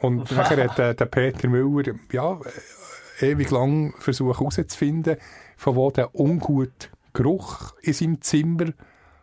[0.00, 2.40] Und nachher hat äh, der Peter Müller ja,
[3.20, 5.16] äh, ewig lang versucht herauszufinden,
[5.56, 8.72] von wo der ungute Geruch in seinem Zimmer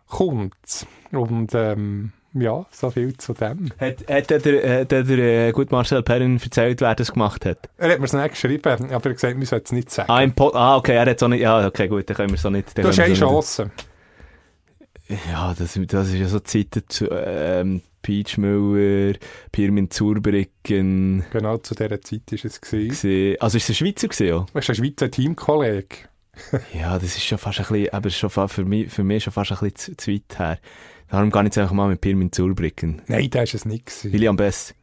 [0.07, 0.87] kommt.
[1.11, 3.71] Und ähm, ja, so viel zu dem.
[3.79, 7.69] Hat, hat der, der, der, der äh, gut Marcel Perrin erzählt, wer das gemacht hat?
[7.77, 10.11] Er hat mir es nicht geschrieben, aber er hat gesagt, wir sollten es nicht sagen.
[10.11, 12.49] Ah, im ah, okay, er hat so nicht, ja, okay, gut, dann können wir so
[12.49, 12.77] nicht.
[12.77, 13.63] dann du hast eine Chance.
[13.63, 13.88] Nicht.
[15.29, 19.17] Ja, das, das ist ja so Zeiten zu, ähm, Peach Müller,
[19.51, 22.61] Pirmin Zurbrücken, Genau zu dieser Zeit war es.
[22.61, 23.35] Gewesen.
[23.39, 24.39] Also ist es ein Schweizer gesehen, ja?
[24.39, 25.95] Du bist ein Schweizer Teamkollege.
[26.73, 29.51] Ja, das ist schon fast ein bisschen, aber schon für mich, für mich schon fast
[29.51, 30.59] ein bisschen zu, zu weit her.
[31.09, 33.01] Darum gehe ich jetzt einfach mal mit Pirmin Zurbrücken.
[33.07, 33.87] Nein, das war es nicht.
[33.87, 34.13] Gewesen.
[34.13, 34.73] William Bess.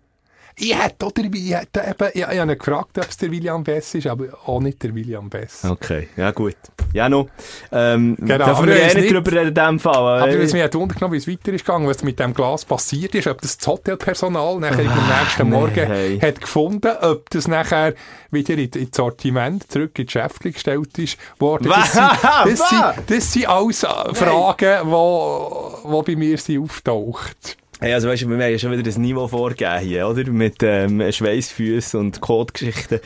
[0.59, 3.31] Ich hätte auch der, ich hätte eben, ich, ich habe ihn gefragt, ob es der
[3.31, 5.62] William Bess ist, aber auch nicht der William Bess.
[5.66, 6.57] Okay, ja gut.
[6.95, 7.29] Ja, noch.
[7.71, 10.23] Ähm, Genau, aber wir ich weiss nicht nicht- drüber reden in dem Fall.
[10.23, 12.64] Aber äh, was mich hat wundern wie es weiter ist gegangen, was mit dem Glas
[12.64, 15.57] passiert ist, ob das das Hotelpersonal nachher am nächsten nee.
[15.57, 17.92] Morgen hat gefunden, ob das nachher
[18.31, 21.69] wieder in, in das Sortiment zurück in die Schäftchen gestellt ist worden.
[21.69, 26.62] Das sind, das sind, das sind alles äh, Fragen, die wo, wo bei mir sind
[26.62, 27.59] auftaucht.
[27.80, 30.24] Hey, also weißt du, wir haben ja schon wieder das Niveau vorgegeben hier, oder?
[30.30, 33.00] Mit ähm, Schweissfüßen und Codegeschichten.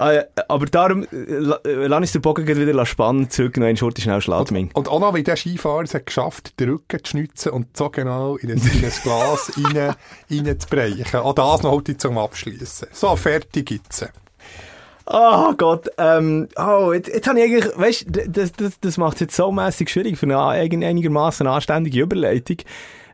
[0.00, 4.02] Äh, aber darum, äh, la- lass uns den Bogen wieder spannend zurück, noch einen Schurte
[4.02, 4.70] schnell Schladming.
[4.74, 7.88] Und auch noch, wie der Skifahrer es hat geschafft, den Rücken zu schnitzen und so
[7.88, 9.94] genau in ein, in ein Glas rein,
[10.28, 11.20] rein zu brechen.
[11.20, 12.88] Auch das noch heute zum Abschließen.
[12.92, 14.04] So, fertig gibt's.
[15.06, 19.20] Oh Gott, ähm, oh, jetzt, jetzt habe ich eigentlich, weißt das, das, das macht es
[19.20, 20.38] jetzt so mässig schwierig für eine
[20.86, 22.56] einigermaßen anständige Überleitung.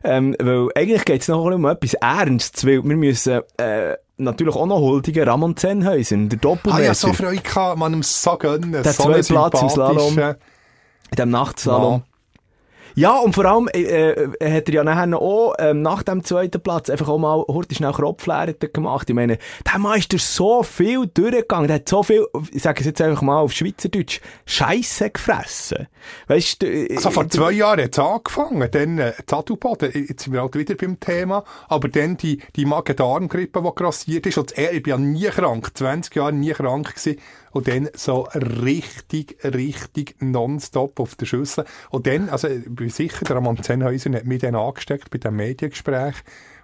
[0.03, 4.65] Ähm, weil eigentlich geht es noch um etwas Ernstes, weil wir müssen, äh, natürlich auch
[4.65, 8.71] noch huldigen Ramon Zenhäusen, der Ah, Doppelmesser, ja, so Freude gehabt, man ihm so gönnen.
[8.71, 10.17] Der so zwei einen Platz im Slalom.
[10.19, 10.35] in
[11.17, 12.03] dem Nachtslalom.
[12.99, 16.21] Ja, und vor allem äh, äh, hat er ja nachher noch auch, ähm, nach dem
[16.21, 19.09] zweiten Platz einfach auch mal heute schnell Kropflehren gemacht.
[19.09, 21.69] Ich meine, der Mann ist durch so viel durchgegangen.
[21.69, 25.87] Der hat so viel, ich sage es jetzt einfach mal auf Schweizerdeutsch, Scheisse gefressen.
[26.27, 30.33] Weißt du, äh, Also vor zwei Jahren hat es angefangen, dann äh, Tattoo-Boden, jetzt sind
[30.33, 34.73] wir halt wieder beim Thema, aber dann die, die Magen-Darm-Grippe, die grassiert ist, und er,
[34.73, 37.17] ich bin ja nie krank, 20 Jahre nie krank gewesen,
[37.51, 41.65] und dann so richtig, richtig nonstop auf der Schüssel.
[41.89, 45.35] Und dann, also ich bin sicher, der Ramon Zenhäuser hat mich dann angesteckt bei dem
[45.35, 46.15] Mediengespräch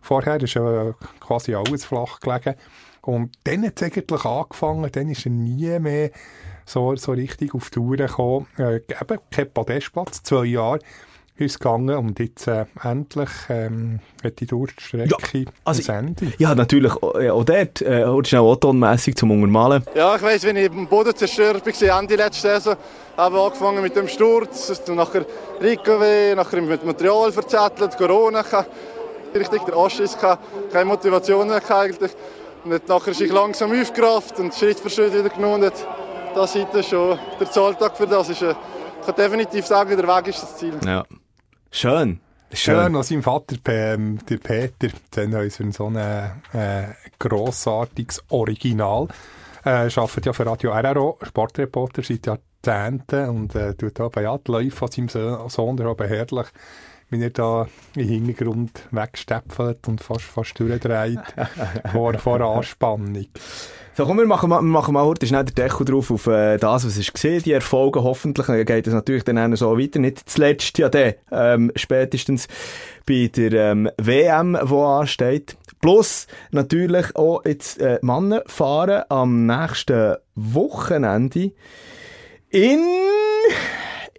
[0.01, 2.55] vorher, ist ja quasi alles flach gelegen.
[3.01, 6.11] Und dann hat es eigentlich angefangen, dann ist er nie mehr
[6.65, 8.47] so, so richtig auf die Tour gekommen.
[8.57, 10.79] Äh, eben, kein Podestplatz, zwei Jahre
[11.37, 16.33] ist es gegangen und jetzt äh, endlich ähm, hat die Durststrecke Ja, also ein Ende.
[16.37, 19.83] ja, natürlich, äh, auch dort, äh, schnell Otton-mässig zum Untermalen.
[19.95, 22.75] Ja, ich weiss, wenn ich am Boden zerstört war, Ende letzte Saison,
[23.17, 25.25] habe angefangen mit dem Sturz, dann nachher
[25.61, 28.43] Rickenweh, nachher mit Material verzettelt, Corona,
[29.33, 30.17] richtig der Anschiss,
[30.71, 32.11] keine Motivation eigentlich.
[32.63, 35.71] Und dann nachher ist ich langsam aufgerafft und Schritt für Schritt wieder genommen.
[36.33, 38.29] Das ist schon der Zahltag für das.
[38.29, 38.55] Ist, äh,
[38.99, 40.73] ich kann definitiv sagen, der Weg ist das Ziel.
[40.85, 41.03] Ja.
[41.75, 42.21] Schön.
[42.53, 49.09] Schön, als sein Vater, ähm, der Peter, Zenhäuser, so ein äh, grossartiges Original.
[49.65, 54.71] Äh, arbeitet ja für Radio RRO, Sportreporter seit Jahrzehnten und äh, tut ja die Läufe
[54.71, 56.47] von seinem Sohn, der aber herrlich,
[57.09, 61.19] wenn er da im Hintergrund wegstepfelt und fast, fast durchdreht
[61.91, 63.27] vor, vor Anspannung.
[63.97, 66.57] So, komm, wir machen mal, wir machen mal heute schnell den Deckel drauf auf äh,
[66.57, 68.45] das, was ist gesehen, die Erfolge hoffentlich.
[68.45, 69.99] Dann geht es natürlich dann auch so weiter.
[69.99, 72.49] Nicht zuletzt ja dann, ähm, spätestens
[73.05, 75.55] bei der ähm, WM, die ansteht.
[75.79, 81.53] Plus natürlich auch jetzt äh, Männer fahren am nächsten Wochenende
[82.49, 82.83] in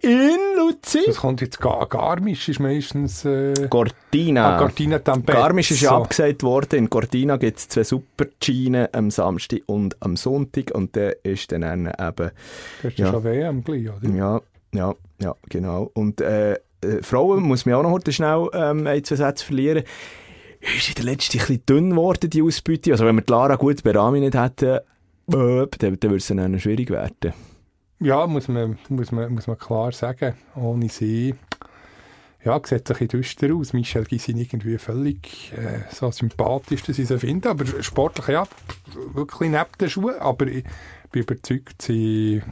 [0.01, 1.03] in Luzern.
[1.07, 4.55] Das kommt jetzt gar, Garmisch ist meistens äh, Cortina.
[4.55, 5.37] ah, Cortina Tampere.
[5.37, 6.77] Garmisch ist ja abgesagt worden.
[6.79, 10.71] In Cortina gibt es zwei Super-Schienen am Samstag und am Sonntag.
[10.73, 12.31] Und der ist dann eben, Das
[12.83, 13.11] ist Ja.
[13.11, 14.09] schon WM gleich, oder?
[14.09, 14.41] ja,
[14.73, 15.89] ja, ja, genau.
[15.93, 16.57] Und äh, äh,
[17.01, 19.83] Frauen muss mir auch noch heute schnell ähm, ein, zwei Sätze verlieren.
[20.75, 22.91] Ist in der letzten ein bisschen dünn geworden, die Ausbeute.
[22.91, 24.81] Also wenn wir die Lara gut bei Rami nicht hätten, äh,
[25.27, 27.33] dann, dann würde es dann schwierig werden.
[27.99, 30.35] Ja, muss man, muss man, muss man klar sagen.
[30.55, 31.33] Ohne sie,
[32.43, 33.73] ja, sieht ein bisschen düster aus.
[33.73, 37.49] Michel Gysin irgendwie völlig äh, so sympathisch, dass ich sie finde.
[37.49, 38.47] Aber sportlich, ja,
[39.13, 40.15] wirklich neben den Schuhen.
[40.19, 40.63] Aber ich
[41.11, 42.43] bin überzeugt, sie,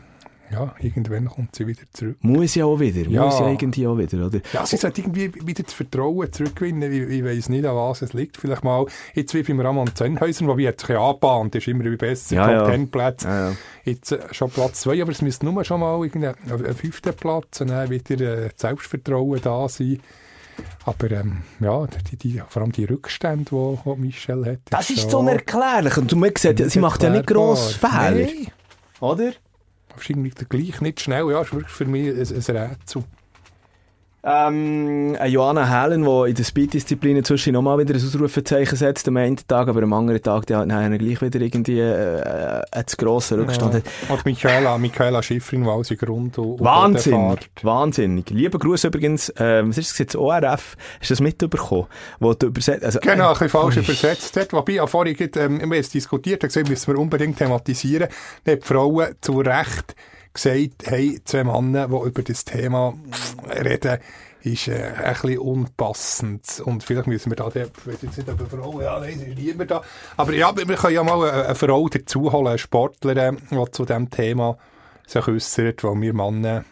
[0.52, 2.18] ja, irgendwann kommt sie wieder zurück.
[2.22, 3.10] Muss ja auch wieder.
[3.10, 3.26] Ja.
[3.26, 4.40] Muss ja irgendwie auch wieder, oder?
[4.54, 6.92] Ja, sie sollte irgendwie wieder das Vertrauen zurückgewinnen.
[6.92, 8.38] Ich, ich weiß nicht, an was es liegt.
[8.38, 11.86] Vielleicht mal, jetzt wie beim Ramon Zenhäuser, wobei er hat sich ja angebahnt, ist immer
[11.86, 12.72] wie besser, Ja, Top ja.
[12.72, 13.28] Ten Plätze.
[13.28, 13.56] Ja, ja.
[13.86, 17.62] Jetzt äh, schon Platz zwei, aber es müsste nur schon mal irgendein ein fünfter Platz
[17.62, 20.00] und dann wieder äh, das Selbstvertrauen da sein.
[20.86, 24.60] Aber ähm, ja, die, die, vor allem die Rückstände, die, die Michelle hat.
[24.70, 25.98] Das ist so unerklärlich.
[25.98, 28.12] Und man sieht, ja, sie macht ja nicht gross Fehler.
[28.12, 28.48] Nein,
[29.00, 29.34] Oder?
[30.08, 31.30] Irgendwie gleich nicht schnell.
[31.32, 33.04] Ja, ist wirklich für mich ein, ein Rätsel.
[34.28, 39.18] Ähm, eine Joanna Helen, die in der Speed-Disziplin inzwischen nochmal wieder ein Ausrufezeichen setzt am
[39.18, 42.98] einen Tag, aber am anderen Tag die hat dann gleich wieder irgendwie äh, einen zu
[42.98, 43.76] grossen Rückstand.
[43.76, 43.84] hat.
[44.10, 48.32] Und Michaela, Michaela Schifrin, die in Grund und, Wahnsinnig, wahnsinnig.
[48.32, 51.86] Lieber Gruß übrigens, ähm, was ist das jetzt, ORF, hast du das mitbekommen?
[52.20, 53.84] Wo du übersetzt, also, Genau, ein bisschen falsch Ui.
[53.84, 54.52] übersetzt hat.
[54.54, 58.08] Wobei, ja, vorhin, ähm, wir haben es diskutiert, haben gesagt, müssen wir unbedingt thematisieren.
[58.48, 59.96] Die Frauen zu Recht
[60.36, 62.93] gesagt, hey, zwei Männer, die über das Thema
[63.50, 64.00] reden,
[64.43, 66.62] ist äh, ein bisschen unpassend.
[66.63, 69.32] Und vielleicht müssen wir da, ich weiß jetzt nicht, ob eine Frau, ja, nein, sie
[69.32, 69.82] ist niemand da.
[70.17, 73.86] Aber ja, wir können ja mal eine, eine Frau dazu holen, eine Sportlerin, die zu
[73.86, 74.58] diesem Thema
[75.08, 76.63] sich äußert, weil wir Männer,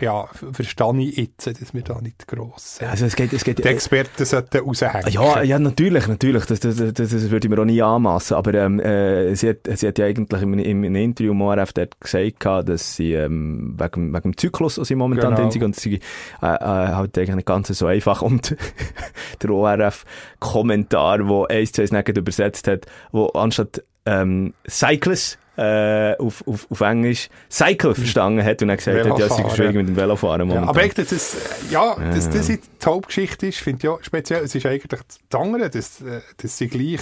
[0.00, 2.88] ja, verstehe ich jetzt, dass wir da nicht gross sind.
[2.88, 5.08] also es geht, es geht, Die Experten sollten raushängen.
[5.08, 6.44] Ja, ja, natürlich, natürlich.
[6.46, 8.36] Das, das, das, das würde ich mir auch nie anmassen.
[8.36, 11.72] Aber ähm, äh, sie, hat, sie hat ja eigentlich im, im, im Interview im ORF
[11.72, 15.42] dort gesagt, dass sie ähm, wegen, wegen dem Zyklus, den sie momentan Genau.
[15.42, 15.94] drin sind, und sie
[16.42, 18.22] äh, äh, halt eigentlich nicht ganz so einfach.
[18.22, 18.54] Und
[19.42, 26.66] der ORF-Kommentar, wo eins, zwei Snacket übersetzt hat, wo anstatt ähm, Cyclus äh, auf, auf,
[26.70, 29.96] auf Englisch Cycle verstanden hat und dann gesagt hat, ja, sie ist schwierig mit dem
[29.96, 30.68] Velofahren Ja, momentan.
[30.68, 31.36] aber eigentlich, das,
[31.70, 34.44] ja, dass das die Hauptgeschichte ist, finde ich ja speziell.
[34.44, 37.00] Es ist eigentlich das andere, dass, äh, dass sie gleich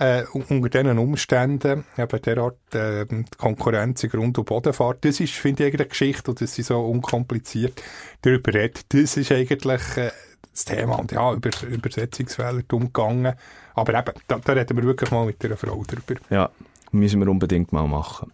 [0.00, 5.20] äh, un- unter diesen Umständen eben derart äh, die Konkurrenz in Grund- und Bodenfahrt, das
[5.20, 7.80] ist, finde ich, eigentlich eine Geschichte und dass sie so unkompliziert
[8.22, 8.86] darüber redet.
[8.92, 10.10] Das ist eigentlich äh,
[10.52, 10.96] das Thema.
[10.98, 13.34] Und ja, über Übersetzungsfehler umgegangen.
[13.74, 16.20] Aber eben, da, da reden wir wirklich mal mit einer Frau drüber.
[16.30, 16.50] Ja,
[16.92, 18.32] müssen wir unbedingt mal machen.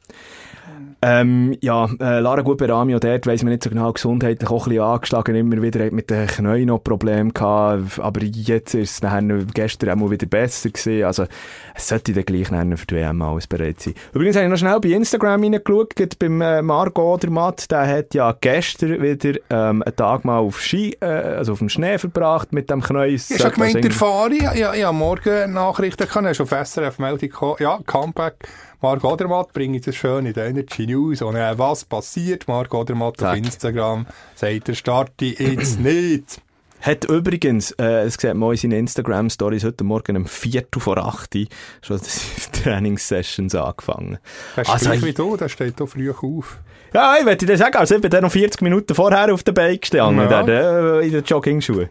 [1.07, 4.71] Ähm, ja, äh, Lara Guberami, auch dort weiss man nicht so genau, gesundheitlich auch ein
[4.71, 9.03] bisschen angeschlagen, immer wieder hat mit den Knien noch Probleme gehabt, aber jetzt ist es
[9.03, 11.27] nachher gestern auch mal wieder besser gewesen, also
[11.75, 13.93] es sollte dann gleich nachher für die WM alles bereit sein.
[14.15, 18.35] Übrigens habe ich noch schnell bei Instagram reingeschaut, beim äh, Margot Odermatt, der hat ja
[18.41, 22.71] gestern wieder ähm, einen Tag mal auf Ski, äh, also auf dem Schnee verbracht mit
[22.71, 23.17] dem Knie.
[23.17, 27.29] Ich habe gemeint, der Fahri, ja, ja, ja, morgen Nachrichten kann, hast auf SRF Meldung
[27.29, 28.37] gekommen, ja, Comeback,
[28.85, 33.15] Marc Odermatt bringt das schön in der Energy News und äh, was passiert, Marc Odermatt
[33.15, 33.39] auf Zack.
[33.39, 36.43] Instagram, sagt er, starte jetzt nicht.
[36.83, 41.35] Hat übrigens, äh, es sieht man in seinen Instagram-Stories heute Morgen um Viertel vor acht
[41.81, 41.99] schon
[42.55, 44.19] die Trainingssessions angefangen.
[44.55, 46.59] Das ist Also, gleich ich- wie du, der steht da früh auf.
[46.93, 49.53] Ja, ich möchte dir sagen, also ich bin dann noch 40 Minuten vorher auf der
[49.53, 50.43] Bike gestanden, Ja.
[50.43, 51.89] der, äh, in den Jogging-Schuhen.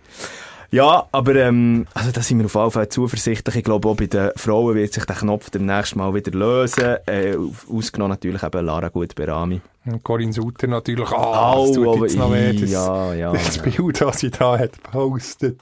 [0.73, 3.57] Ja, aber ähm, also da sind wir auf jeden Fall zuversichtlich.
[3.57, 6.97] Ich glaube, auch bei den Frauen wird sich der Knopf demnächst mal wieder lösen.
[7.05, 7.36] Äh,
[7.71, 9.62] ausgenommen natürlich eben Lara Gut-Berami.
[9.86, 13.57] Und Corinne Sutter natürlich, ah, das Au, tut jetzt noch weh, das, ja, ja, das
[13.57, 13.62] ja.
[13.62, 15.59] Bild, das sie da hat gepostet,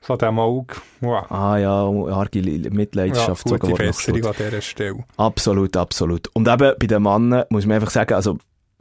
[0.00, 0.76] von dem Auge.
[1.02, 1.30] Wow.
[1.30, 1.82] Ah ja,
[2.16, 5.04] arge Ja, Mitleidenschaft gute sogar Besserung an dieser Stelle.
[5.18, 6.30] Absolut, absolut.
[6.32, 8.38] Und eben bei den Männern muss man einfach sagen, also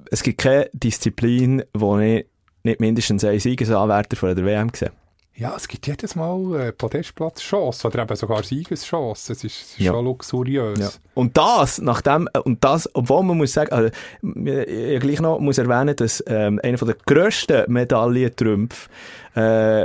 [0.09, 2.25] es gibt keine Disziplin, wo ich
[2.63, 4.91] nicht mindestens einen Siegesanwärter von der WM gesehen
[5.35, 9.33] Ja, es gibt jedes Mal äh, Podestplatz-Chance oder eben sogar Siegeschance.
[9.33, 9.91] Es ist, es ist Ja.
[9.91, 10.79] schon luxuriös.
[10.79, 10.89] Ja.
[11.15, 13.89] Und das, nachdem, äh, und das, obwohl man muss sagen, also,
[14.21, 18.89] ich gleich noch muss erwähnen, dass ähm, einer von der grössten Medaillentrümpfe,
[19.35, 19.39] äh,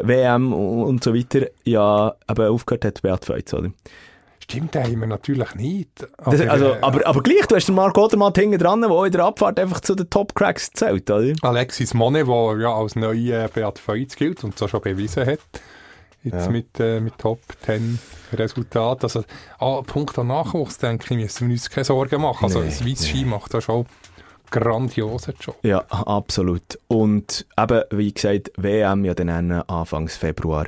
[0.07, 3.71] WM und, und so weiter, ja, eben aufgehört hat, Beat Feutz, oder?
[4.51, 5.91] Stimmt, den haben wir natürlich nicht.
[6.01, 6.09] Das,
[6.41, 9.13] Aber, also, äh, aber, aber gleich, du hast den Marc Odermatt hinten dran, der in
[9.13, 11.35] der Abfahrt einfach zu den Top-Cracks zählt, oder?
[11.43, 15.41] Alexis Monet, der ja als neuer Beat Feuz gilt und so schon bewiesen hat,
[16.25, 16.51] jetzt Ja.
[16.51, 17.99] mit, äh, mit Top 10
[18.33, 19.05] Resultat.
[19.05, 19.25] Also,
[19.59, 22.45] ah, Punkt an Nachwuchs, denke ich, müssen wir uns keine Sorgen machen.
[22.45, 23.85] Also, Nee, Swiss Ski macht da schon
[24.51, 25.57] grandiosen Job.
[25.63, 26.79] Ja, absolut.
[26.89, 30.67] Und eben, wie gesagt, WM ja dann Anfangs Februar,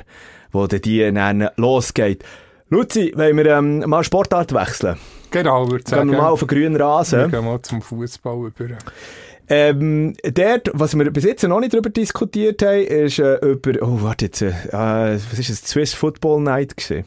[0.51, 2.23] wo dann die dann losgeht.
[2.71, 4.97] Luzi, wollen wir ähm, mal Sportart wechseln?
[5.29, 6.11] Genau, würde ich Gehen sagen.
[6.11, 7.29] wir mal auf den grünen wir Rasen.
[7.29, 8.77] gehen mal zum Fußball über.
[9.49, 14.01] Ähm, dort, was wir bis jetzt noch nicht darüber diskutiert haben, ist äh, über, oh,
[14.01, 17.03] warte jetzt, äh, was ist das, Swiss Football Night gewesen?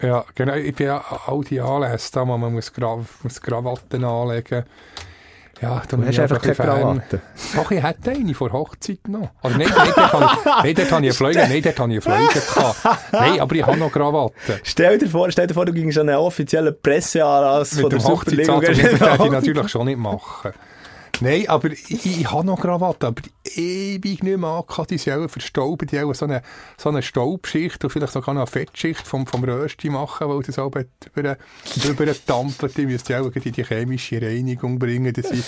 [0.00, 0.54] Ja, genau.
[0.54, 4.64] Ich bin ja all die Anlässe da, man muss, Gra muss Krawatten anlegen.
[5.60, 6.54] Ja, da Du bin hast einfach keine.
[6.54, 7.20] Krawatte.
[7.56, 9.30] Doch, ich hätte eine vor Hochzeit noch.
[9.42, 11.94] Oder nein, nein, dort habe ich, nein, dort habe ich eine Fleuge, nein, dort habe
[11.94, 12.76] ich eine Fleuge gehabt.
[13.12, 14.60] Nein, aber ich habe noch Krawatte.
[14.62, 17.98] Stell dir vor, stell dir vor, du gingst an einen offiziellen Presseanlass von Mit der
[17.98, 18.52] dem Superliga.
[18.54, 20.52] Hochzeitsanzug, das werde ich natürlich schon nicht machen.
[21.24, 23.22] Nein, aber ich, ich habe noch Krawatte, aber
[23.56, 24.90] ewig nicht mehr angehabt.
[24.90, 26.42] Die sind auch verstaubt, die haben so eine,
[26.76, 30.58] so eine Staubschicht und vielleicht sogar noch eine Fettschicht vom, vom Rösti machen, weil das
[30.58, 30.84] auch über,
[31.14, 32.76] über dampft.
[32.76, 35.44] Die müsste auch in die chemische Reinigung bringen, dass ich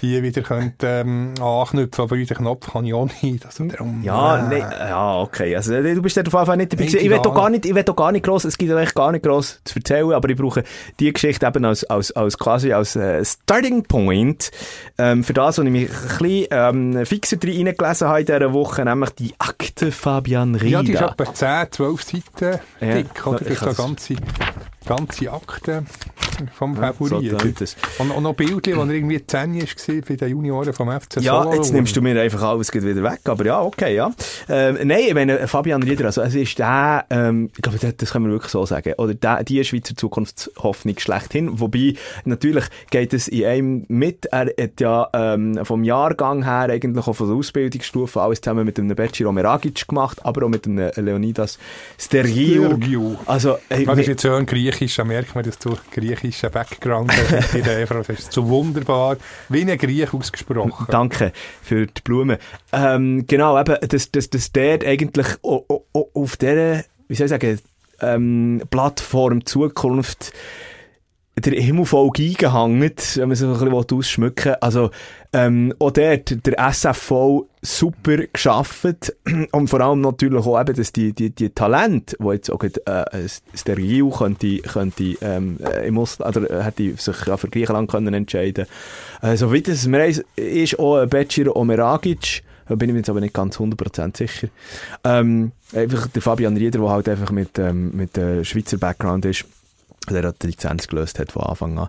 [0.00, 3.44] die wieder könnt, ähm, anknüpfen Aber den Knopf kann ich auch nicht.
[3.44, 5.56] Also darum, Ja, äh, nee, ja, okay.
[5.56, 6.94] Also, äh, du bist auf jeden Fall nicht dabei Nein.
[7.00, 9.12] Ich will doch gar nicht, ich will doch gar nicht gross, es gibt eigentlich gar
[9.12, 10.62] nicht gross zu erzählen, aber ich brauche
[11.00, 14.50] die Geschichte eben als, als, als quasi als äh, Starting Point,
[14.98, 18.52] ähm, für das, was ich mich ein bisschen, ähm, fixer drin reingelesen habe in dieser
[18.52, 20.78] Woche, nämlich die Akte Fabian Rieda.
[20.78, 23.26] Ja, die ist etwa 10, 12 Seiten Ja, dick.
[23.26, 23.42] Oder?
[23.46, 24.14] ich Das ist ganze,
[24.86, 25.84] ganze Akte
[26.54, 27.38] vom so Favorit.
[27.38, 27.76] tönt es.
[27.98, 31.34] und, und noch Bildchen, wo er irgendwie 10 war bei den Junioren vom FC Ja,
[31.34, 31.56] Solothurn.
[31.56, 34.10] jetzt nimmst du mir einfach alles wieder weg, aber ja, okay, ja.
[34.48, 38.26] Ähm, nein, ich meine, Fabian Rieder, also es ist der, ähm, ich glaube, das, können
[38.26, 43.44] wir wirklich so sagen, oder der, die Schweizer Zukunftshoffnung schlechthin, wobei, natürlich geht es in
[43.44, 48.40] einem mit, er hat ja ähm, vom Jahrgang her eigentlich auch von der Ausbildungsstufe alles
[48.40, 51.58] zusammen mit einem Beciro Meragic gemacht, aber auch mit einem Leonidas
[51.98, 52.66] Stergiou.
[52.66, 53.16] Stergiou.
[53.26, 55.76] Also, hey, Das ist jetzt so ein Griechisch, da merkt man, dass du
[56.28, 57.54] griechischen Background hast.
[57.54, 57.94] mit Eva.
[57.94, 59.16] Das ist so wunderbar,
[59.48, 60.86] wie ein Griech ausgesprochen.
[60.90, 62.38] Danke für die Blumen.
[62.72, 67.58] Ähm, genau, eben, dass, dass, dass der eigentlich auf dieser, wie soll ich sagen,
[68.00, 70.32] ähm, Plattform Zukunft
[71.40, 74.56] der Himmel voll eingehangen, wenn man sich ein bisschen ausschmücken will.
[74.60, 74.90] Also,
[75.32, 79.14] ähm, auch dort, der SFV super geschafft.
[79.52, 82.80] Und vor allem natürlich auch eben, dass die, die, die Talente, die jetzt auch gerade,
[82.86, 88.66] äh, steril könnte, könnte, ähm, im Ausland, oder hätte sich ja für Griechenland können entscheiden.
[89.22, 89.86] Äh, so wie das
[90.36, 94.48] ist auch Becir Omeragic, da bin ich mir jetzt aber nicht ganz 100% sicher.
[95.02, 99.46] Ähm, einfach der Fabian Rieder, der halt einfach mit, ähm, mit äh, Schweizer Background ist,
[100.14, 101.88] der hat die Lizenz gelöst hat von Anfang an.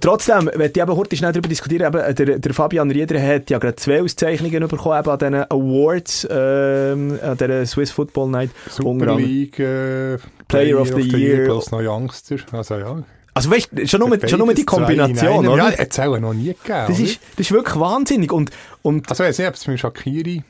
[0.00, 3.58] Trotzdem, wenn ich eben heute schnell darüber diskutieren, eben, der, der Fabian Rieder hat ja
[3.58, 8.50] gerade zwei Auszeichnungen bekommen, eben an diesen Awards, ähm, an dieser Swiss Football Night.
[8.70, 10.16] Super League, äh,
[10.48, 11.36] Player, of the, of the Year.
[11.36, 13.02] Year plus noch Youngster, also ja.
[13.34, 15.70] Also weißt du, schon nur, schon nur die Kombination, oder?
[15.70, 18.50] Ja, hat es auch noch nie gegeben, das ist, das ist wirklich wahnsinnig und...
[18.82, 20.42] und also ich weiß mit Shakiri...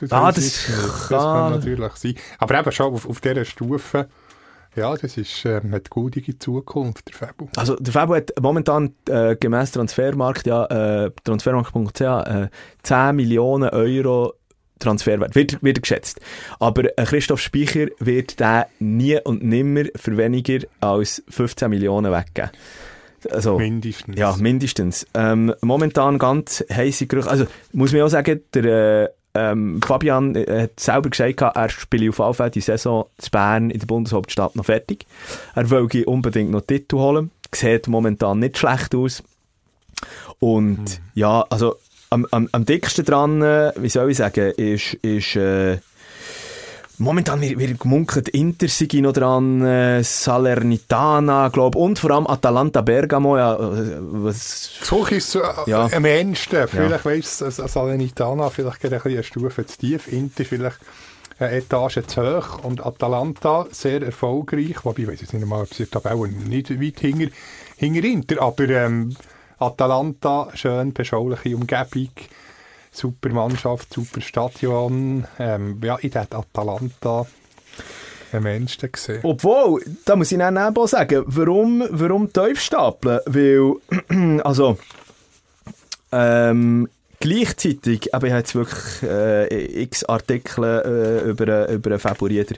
[0.00, 0.66] Das ah, das,
[1.10, 2.14] das kann natürlich sein.
[2.38, 4.06] Aber eben schon auf, auf dieser Stufe...
[4.78, 7.48] Ja, das ist, äh, hat gute Zukunft, der Fabu.
[7.56, 10.66] Also, der Fabu hat momentan äh, gemäß Transfermarkt, ja,
[11.06, 12.48] äh, transfermarkt.ch, äh,
[12.84, 14.34] 10 Millionen Euro
[14.78, 16.20] Transferwert, wird, wird geschätzt.
[16.60, 22.50] Aber äh, Christoph Speicher wird den nie und nimmer für weniger als 15 Millionen weggeben.
[23.32, 24.16] Also, mindestens.
[24.16, 25.06] Ja, mindestens.
[25.14, 27.28] Ähm, momentan ganz heisse Gerüchte.
[27.28, 32.10] Also, muss man auch sagen, der, äh, ähm, Fabian äh, hat selber gesagt, er spiele
[32.10, 35.06] auf alle die Saison zu Bern in der Bundeshauptstadt noch fertig.
[35.54, 37.30] Er will unbedingt noch Titel holen.
[37.54, 39.22] Sieht momentan nicht schlecht aus.
[40.38, 40.98] Und hm.
[41.14, 41.76] ja, also
[42.10, 45.78] am, am, am dicksten dran, äh, wie soll ich sagen, ist, ist äh,
[47.00, 52.80] Momentan wird, wird gemunkelt, Inter sei noch dran, äh, Salernitana, glaube und vor allem Atalanta
[52.80, 53.36] Bergamo.
[53.36, 55.88] Ja, äh, was, so ist es äh, ja.
[55.92, 56.66] am ehesten.
[56.66, 57.10] Vielleicht ja.
[57.10, 60.80] du, Salernitana vielleicht ein bisschen eine Stufe zu tief, Inter vielleicht
[61.38, 64.84] eine Etage zu hoch und Atalanta sehr erfolgreich.
[64.84, 67.30] Wobei, ich weiß jetzt nicht mal, ob sie Tabelle nicht weit hinter,
[67.76, 69.14] hinter Inter, aber ähm,
[69.58, 72.10] Atalanta, schön beschauliche Umgebung
[72.90, 75.26] super Mannschaft, super Stadion.
[75.38, 77.26] Ähm, ja, ich hätte Atalanta
[78.32, 79.20] am ehesten gesehen.
[79.22, 83.20] Obwohl, da muss ich dann auch sagen, warum, warum tief stapeln?
[83.26, 84.78] Weil, also,
[86.12, 86.88] ähm,
[87.20, 92.54] Gleichzeitig, aber ich habe jetzt wirklich äh, x Artikel äh, über, über einen Favoriter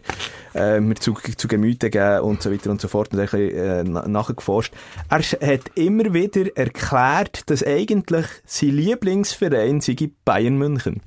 [0.54, 3.96] äh, mir zu, zu Gemüte gegeben und so weiter und so fort und ein bisschen
[3.96, 4.74] äh, nachgeforscht.
[5.08, 11.00] Er hat immer wieder erklärt, dass eigentlich sein Lieblingsverein sei Bayern München.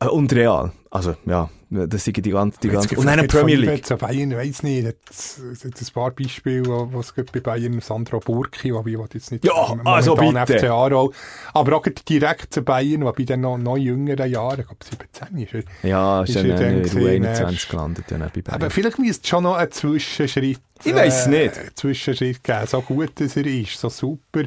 [0.00, 0.72] Äh, und Real.
[0.90, 3.84] Also, ja, das sind die ganze, die ganze, und eine Premier League.
[3.84, 8.72] Zu Bayern, weiss nicht, es gibt ein paar Beispiele, was es bei Bayern, Sandro Burki,
[8.72, 9.52] wobei ich jetzt nicht, ja,
[9.84, 10.46] also bitte.
[10.46, 11.12] FCA Roll,
[11.52, 15.54] aber auch direkt zu Bayern, wobei dann noch, noch jüngeren Jahren, ich glaube 17 ist
[15.82, 15.88] er.
[15.88, 18.62] Ja, ist, ist er dann in 21 gelandet, ja, bei Bayern.
[18.62, 21.78] Aber vielleicht müsste es schon noch einen Zwischenschritt, ich weiss äh, nicht.
[21.78, 24.44] Zwischenschritt geben, so gut dass er ist, so super,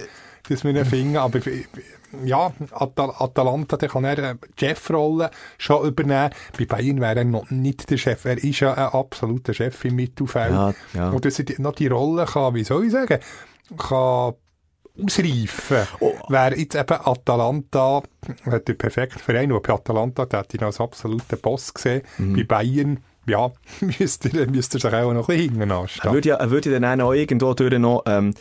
[0.49, 1.39] dass wir ihn finden, aber
[2.24, 6.32] ja, Atal Atalanta, der kann er eine Chefrolle schon übernehmen.
[6.58, 8.26] Bei Bayern wäre er noch nicht der Chef.
[8.26, 10.52] Er ist ja ein absoluter Chef im Mittelfeld.
[10.52, 11.10] Ja, ja.
[11.10, 13.19] Und dass er noch die Rolle kann, wie soll ich sagen,
[13.78, 14.34] kann
[15.00, 15.88] ausreifen.
[16.00, 16.13] Oh.
[16.30, 18.02] Wäre jetzt eben Atalanta,
[18.45, 22.04] der perfekte Verein, und bei Atalanta der hätte ich als absoluten Boss gesehen.
[22.17, 22.36] Mhm.
[22.36, 26.08] Bei Bayern, ja, müsste er, müsste er sich auch noch ein bisschen hinten anstehen.
[26.08, 28.34] Er würde ja, er würde dann auch irgendwo durch noch, ähm,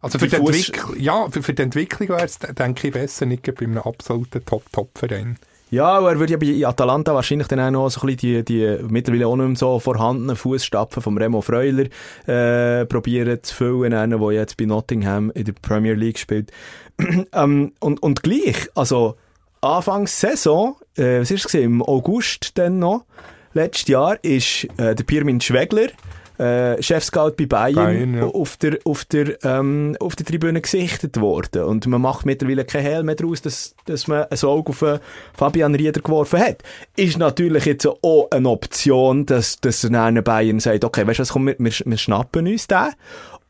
[0.00, 3.42] also für die, Entwicklung, ja, für, für die Entwicklung wäre es, denke ich, besser nicht
[3.42, 5.38] bei einem absoluten Top-Top-Verein.
[5.70, 8.84] Ja, er würde ja bei Atalanta wahrscheinlich dann auch noch so ein bisschen die, die
[8.88, 11.86] mittlerweile auch nicht mehr so vorhandenen Fußstapfen vom Remo Freuler
[12.26, 16.50] äh, probieren zu füllen, der jetzt bei Nottingham in der Premier League spielt.
[17.32, 19.16] ähm, und, und gleich, also
[19.60, 23.04] Anfangs Saison, äh, was ist es im August dann noch,
[23.52, 25.88] letztes Jahr, ist äh, der Pirmin Schwegler
[26.40, 28.24] äh, Chefscout bei Bayern, Bayern ja.
[28.24, 31.64] auf, der, auf, der, ähm, auf der Tribüne gesichtet worden.
[31.64, 34.98] Und man macht mittlerweile kein Hehl mehr daraus, dass, dass man ein Auge auf äh,
[35.34, 36.62] Fabian Rieder geworfen hat.
[36.96, 41.32] Ist natürlich jetzt auch eine Option, dass, dass einer Bayern sagt, okay, weißt du was,
[41.32, 42.88] komm, wir, wir, wir schnappen uns den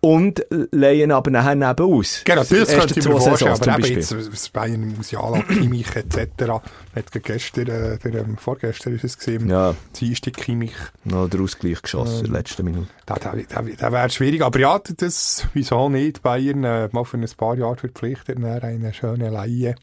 [0.01, 2.23] und leihen aber nachher neben aus.
[2.25, 6.51] Genau, das könnte ich mir vorstellen, aber eben jetzt, das Bayern Musiala, Kimmich etc.
[6.95, 9.75] Hat gestern, äh, der, ähm, vorgestern ist es gesehen, ja.
[9.99, 10.75] Dienstag Kimmich.
[11.05, 12.89] Noch der Ausgleich geschossen ähm, in der letzten Minute.
[13.05, 17.19] Da, da, da, da wäre schwierig, aber ja, das, wieso nicht, Bayern äh, mal für
[17.19, 19.75] ein paar Jahre verpflichtet, eine schöne Laie.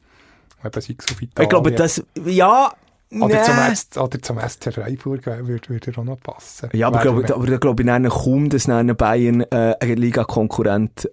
[0.64, 1.44] Eben, sei es auf Italien.
[1.44, 2.74] Ich glaube, das, ja,
[3.12, 6.70] oder, zum, S oder zum SC Freiburg würde, würde auch noch passen.
[6.74, 11.10] Ja, aber, glaub, aber ich glaube ich kaum, dass Bayern äh, ein Liga-Konkurrent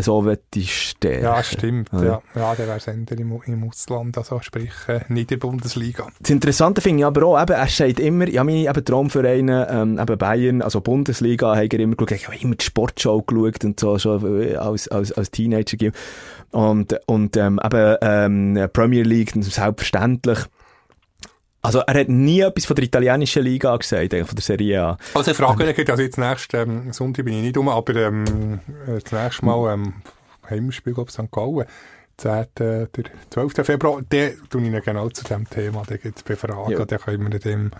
[0.00, 1.90] so möchtest Ja, stimmt.
[1.92, 5.46] Ja, ja, ja der wäre Sender im, im Ausland, also sprich äh, nicht in der
[5.46, 6.08] Bundesliga.
[6.20, 9.98] Das Interessante finde ich aber auch, eben, er sagt immer, ja, meine eben Traumvereine, ähm,
[9.98, 13.78] eben Bayern, also Bundesliga, haben er immer geschaut, ich habe immer die Sportschau geschaut und
[13.78, 15.90] so, schon äh, als, als, als Teenager.
[16.50, 20.38] Und, und ähm, eben ähm, Premier League, selbstverständlich.
[21.60, 24.98] Also er hat nie etwas von der italienischen Liga gesagt, eigentlich von der Serie A.
[25.14, 29.00] Also Frage ähm, also jetzt nächsten ähm, Sonntag bin ich nicht um, aber ähm, äh,
[29.00, 29.94] das nächste Mal ähm,
[30.48, 31.30] Heimspiel, glaube ich, St.
[31.32, 31.66] Gallen,
[32.18, 32.88] 10, äh, der
[33.30, 33.66] 12.
[33.66, 36.84] Februar, der tue ich genau zu dem Thema, der gibt es befragen, ja.
[36.84, 37.70] den können wir dem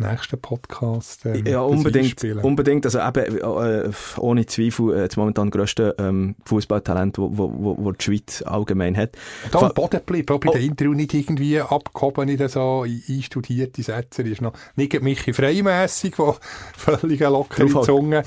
[0.00, 2.22] nächsten Podcast ähm, Ja, unbedingt.
[2.42, 2.84] Unbedingt.
[2.84, 7.92] Also eben, äh, ohne Zweifel, äh, das momentan grösste ähm, Fußballtalent, wo, wo, wo, wo
[7.92, 9.10] die Schweiz allgemein hat.
[9.50, 10.52] Da am Boden bleibt, auch bei oh.
[10.52, 14.22] den Interview nicht irgendwie abgehoben, nicht so einstudierte Sätze.
[14.22, 16.36] ist noch nicht Michi Freimässig, der
[16.76, 18.22] völlig lockere Zunge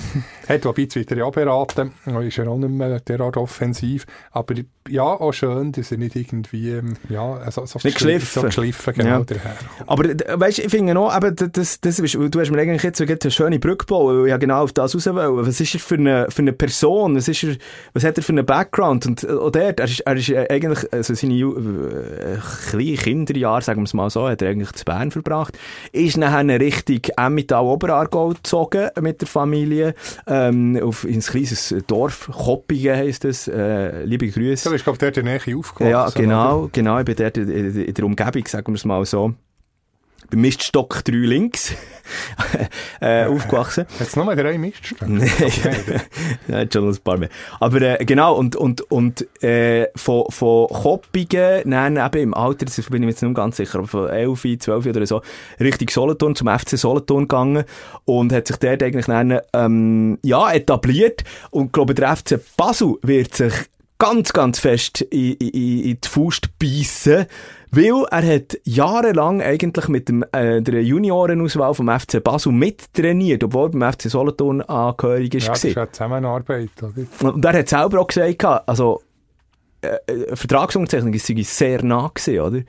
[0.48, 4.06] hat, wobei jetzt wieder ja beraten, ist er auch nicht mehr derart offensiv.
[4.32, 4.56] Aber
[4.90, 8.42] ja, auch schön, dass er nicht irgendwie, ähm, ja, so, so, nicht geschliffen.
[8.42, 9.24] so geschliffen, genau, ja.
[9.24, 9.56] daher.
[9.88, 11.52] Aber, weißt, ich finde auch, eben, das,
[11.82, 14.64] das ist, du hast mir eigentlich jetzt eine schöne Brücke gebaut, weil ich ja genau
[14.64, 15.16] auf das raus will.
[15.16, 17.16] Was ist er für eine, für eine Person?
[17.16, 17.56] Was ist er,
[17.94, 19.06] was hat er für einen Background?
[19.06, 22.38] Und, auch dort, er ist, er ist eigentlich, also seine, äh,
[22.70, 25.58] kleinen Kinderjahre, sagen wir es mal so, hat er eigentlich zu Bern verbracht.
[25.92, 29.96] Ist nachher richtig Emmental Oberargau gezogen mit der Familie,
[30.28, 34.66] ähm, auf, ins kleines Dorf, Koppingen heisst es, äh, liebe Grüße.
[34.66, 35.92] Du bist, glaube ich, dort in der Nähe aufgewachsen.
[35.92, 36.70] Ja, genau, oder?
[36.72, 39.34] genau, ich bin dort in, in der Umgebung, sagen wir es mal so
[40.34, 41.74] beim Miststock 3 links
[43.02, 43.86] äh, aufgewachsen.
[44.00, 45.06] Jetzt nochmal drei Miststöcke?
[45.06, 45.30] Nein,
[46.48, 47.30] ja, schon ein paar mehr.
[47.60, 52.76] Aber äh, genau, und, und, und äh, von, von Koppingen, nein, eben im Alter, das
[52.76, 55.22] bin ich mir jetzt nicht ganz sicher, aber von 11, 12 oder so,
[55.60, 57.64] Richtung Solothurn, zum FC Solothurn gegangen
[58.06, 62.96] und hat sich dort eigentlich dann, ähm, ja, etabliert und ich glaube, der FC Basel
[63.02, 63.54] wird sich
[63.98, 67.26] ganz, ganz fest in, in, in die Faust beißen,
[67.72, 73.68] weil er hat jahrelang eigentlich mit dem, äh, der Juniorenauswahl vom FC Basel mittrainiert, obwohl
[73.68, 75.48] er beim FC Solothurn angehörig ist.
[75.48, 77.32] Ja, das ist eine Zusammenarbeit, oder?
[77.32, 79.02] Und er hat selber auch gesagt, also,
[79.82, 82.62] äh, äh Vertragsunterzeichnung sei sehr nah gewesen, oder?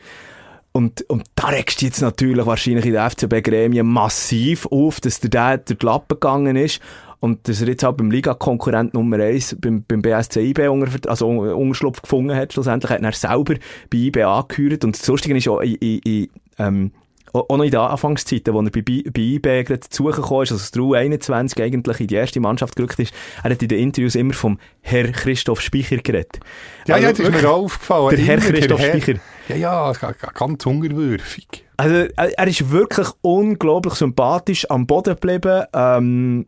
[0.77, 5.31] Und, und da regst du jetzt natürlich wahrscheinlich in der FCB-Gremie massiv auf, dass der
[5.31, 6.81] da durch die Lappen gegangen ist.
[7.25, 11.27] Und dass er jetzt auch beim Liga-Konkurrent Nummer 1 beim, beim BSC IB unter, also
[11.27, 13.55] Unterschlupf gefunden hat, schlussendlich hat er selber
[13.89, 14.85] bei IB angehört.
[14.85, 16.93] Und das Lustige ist auch in, in, in ähm,
[17.33, 20.71] auch noch in den Anfangszeiten, wo er bei, bei IB gerade zugekommen ist, also das
[20.71, 24.35] True 21 eigentlich in die erste Mannschaft gerückt ist, er hat in den Interviews immer
[24.35, 26.41] vom Herr Christoph Speicher geredet.
[26.87, 28.17] Ja, also, ja, das ist mir aufgefallen.
[28.17, 29.21] Der Herr Christoph der Herr, Speicher.
[29.49, 29.93] Ja, ja,
[30.35, 31.65] ganz hungerwürfig.
[31.79, 35.65] Also, er ist wirklich unglaublich sympathisch am Boden geblieben.
[35.73, 36.47] Ähm,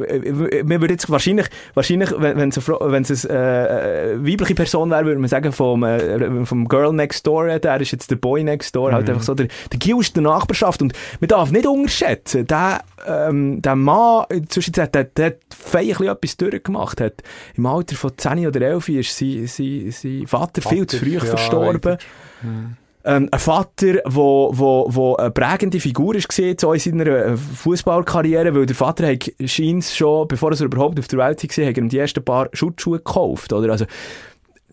[0.00, 5.20] mir würde jetzt wahrscheinlich, wahrscheinlich wenn es wenn es eine äh, weibliche Person wäre, würde
[5.20, 8.92] man sagen, vom, äh, vom Girl Next Door, der ist jetzt der Boy Next Door,
[8.92, 8.96] halt mhm.
[8.96, 12.82] halt einfach so der, der Gil aus der Nachbarschaft und man darf nicht unterschätzen, der,
[13.06, 17.22] ähm, der Mann, zwischenzeit, der, der hat fein etwas durchgemacht, hat
[17.56, 21.14] im Alter von 10 oder 11 ist sein, sein, sein Vater, Vater viel zu früh
[21.14, 21.98] ja, verstorben.
[22.42, 27.36] Mhm ähm, ein Vater, wo, wo, wo eine prägende Figur gesehen, so in seiner äh,
[27.36, 31.76] Fußballkarriere, weil der Vater hat scheint schon, bevor er überhaupt auf der Welt war, hat
[31.76, 33.72] er ihm die ersten paar Schutzschuhe gekauft, oder?
[33.72, 33.86] Also,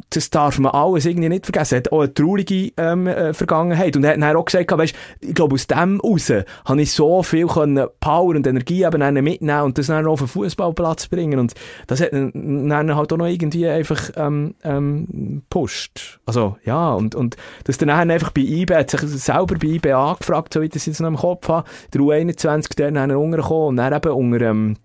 [0.10, 1.76] das darf man alles irgendwie nicht vergessen.
[1.76, 3.95] Er hat auch eine traurige ähm, äh, Vergangenheit.
[3.95, 6.32] Und er hat dann auch gesagt, weißt, ich glaube, aus dem raus
[6.66, 11.08] habe ich so viel Power und Energie eben mitnehmen und das dann auf den Fußballplatz
[11.08, 11.39] bringen.
[11.39, 11.53] Und
[11.88, 16.20] das hat dann halt auch noch irgendwie einfach ähm, ähm, pusht.
[16.26, 17.36] Also, ja, und, und
[17.66, 21.01] das dann einfach bei IB, hat sich selber bei IB angefragt, so wie das jetzt
[21.01, 24.78] noch im Kopf habe, der U21, der dann untergekommen und dann eben unter ähm,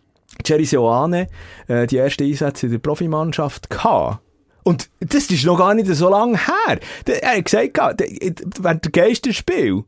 [0.44, 1.28] Jerry Seoane
[1.68, 4.18] äh, die ersten Einsätze in der Profimannschaft gehabt.
[4.64, 6.78] Und das ist noch gar nicht so lange her.
[7.06, 7.78] Er hat gesagt,
[8.60, 9.84] während der Geisterspiel,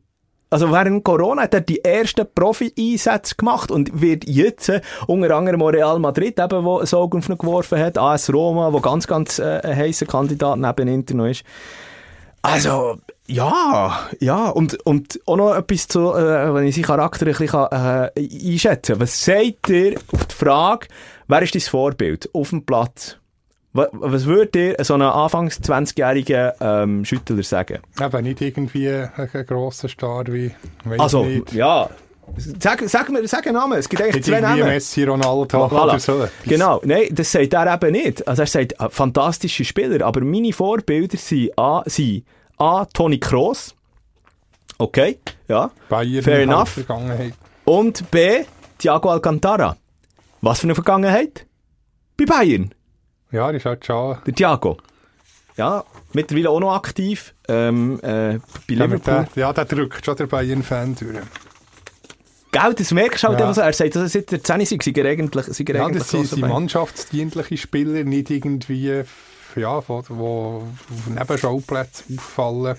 [0.49, 5.61] also während Corona hat er die ersten Profi-Einsätze gemacht und wird jetzt äh, unter anderem
[5.63, 9.59] Real Madrid, eben, wo so auf ihn geworfen hat, AS Roma, wo ganz, ganz äh,
[9.63, 11.43] ein heißer Kandidat neben Inter noch ist.
[12.41, 12.97] Also,
[13.27, 17.67] ja, ja, und, und auch noch etwas zu, äh, wenn ich seinen Charakter ein bisschen
[17.71, 18.11] äh,
[18.53, 19.01] einschätzen kann.
[19.01, 20.87] Was sagt ihr auf die Frage,
[21.27, 23.17] wer ist dein Vorbild auf dem Platz?
[23.75, 27.79] Was würde dir so einen anfangs 20-jährigen ähm, Schüttler sagen?
[27.99, 29.11] Eben nicht irgendwie ein,
[29.45, 30.51] grosser Star wie,
[30.97, 31.51] Also, nicht.
[31.51, 31.89] ja.
[32.37, 33.77] Sag, sag mir, sag einen Namen.
[33.77, 34.63] Es gibt eigentlich nicht zwei Namen.
[34.63, 35.83] Messi, Ronaldo voilà.
[35.83, 36.25] oder so.
[36.45, 36.81] Genau.
[36.85, 38.25] Nein, das sagt er eben nicht.
[38.25, 40.05] Also er sagt, äh, fantastische Spieler.
[40.05, 42.23] Aber meine Vorbilder sind A, sind
[42.57, 43.75] A Toni Kroos.
[44.77, 45.19] Okay,
[45.49, 45.69] ja.
[45.89, 46.79] Bayern Fair enough.
[47.65, 48.45] Und B,
[48.77, 49.75] Thiago Alcantara.
[50.41, 51.45] Was für eine Vergangenheit?
[52.17, 52.73] Bei Bayern.
[53.31, 54.17] Ja, das ist halt schon...
[54.25, 54.77] Der Thiago.
[55.57, 57.33] Ja, mittlerweile auch noch aktiv.
[57.47, 61.17] Ähm, äh, bei Ja, der, ja, der drückt schon der Bayern-Fan durch.
[62.51, 63.47] Gell, das merkst du halt Ja.
[63.47, 63.61] einfach so.
[63.61, 66.03] Er sagt, dass er seit der 10 sei, sei er eigentlich, sei er Ja, eigentlich
[66.03, 69.03] das sind, sind mannschaftsdienliche Spieler, nicht irgendwie
[69.55, 70.63] ja, die auf
[71.07, 72.77] Nebenschauplätzen auffallen.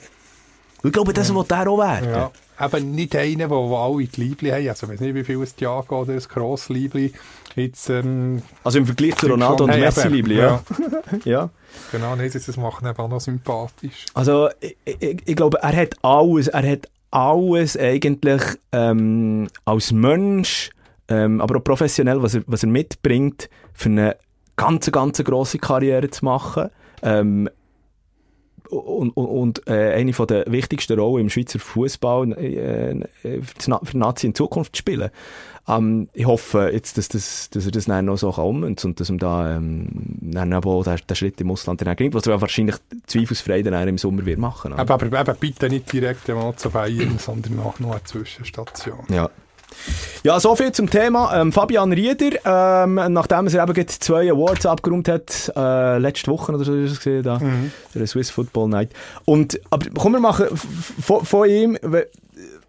[0.82, 2.10] Ich glaube, das will er auch werden.
[2.10, 2.30] Ja.
[2.58, 4.68] Eben nicht einer, der alle die Liebli haben.
[4.68, 7.12] Also, ich weiß nicht, wie viel ein Thiago oder ein Gross-Liebli
[7.54, 7.90] jetzt...
[7.90, 10.62] Ähm, Also im Vergleich zu Ronaldo und Hey, Messi, eben, Liebli, ja.
[11.24, 11.50] ja.
[11.92, 14.06] Genau, nicht, das macht ihn eben auch noch sympathisch.
[14.14, 20.70] Also, ich, ich, ich glaube, er hat alles, er hat alles eigentlich ähm, als Mensch,
[21.08, 24.16] ähm, aber auch professionell, was er, was er mitbringt, für eine
[24.56, 26.70] ganz, ganz grosse Karriere zu machen.
[27.02, 27.48] Ähm,
[28.70, 33.98] und, und, und äh, eine von der wichtigsten Rollen im Schweizer Fußball äh, für die
[33.98, 35.10] Nazi in Zukunft zu spielen.
[35.68, 39.10] Ähm, ich hoffe jetzt, dass, das, dass er das dann noch so kann und dass
[39.10, 39.88] ihm da ähm,
[40.20, 43.88] dann aber auch den, den Schritt im Ausland dann gelingt, was er wahrscheinlich zweifelsfrei dann
[43.88, 44.72] im Sommer wird machen.
[44.72, 44.80] oder?
[44.80, 49.00] Aber, aber eben bitte nicht direkt einmal zu Bayern, sondern noch, noch eine Zwischenstation.
[49.08, 49.30] Ja.
[50.22, 51.40] Ja, so viel zum Thema.
[51.40, 56.64] Ähm, Fabian Rieder, ähm, nachdem er eben zwei Awards abgeräumt hat, äh, letzte Woche oder
[56.64, 57.40] so ist es gesehen, da,
[57.94, 58.90] der Swiss Football Night.
[59.24, 61.78] Und, aber komm, wir machen von, ihm,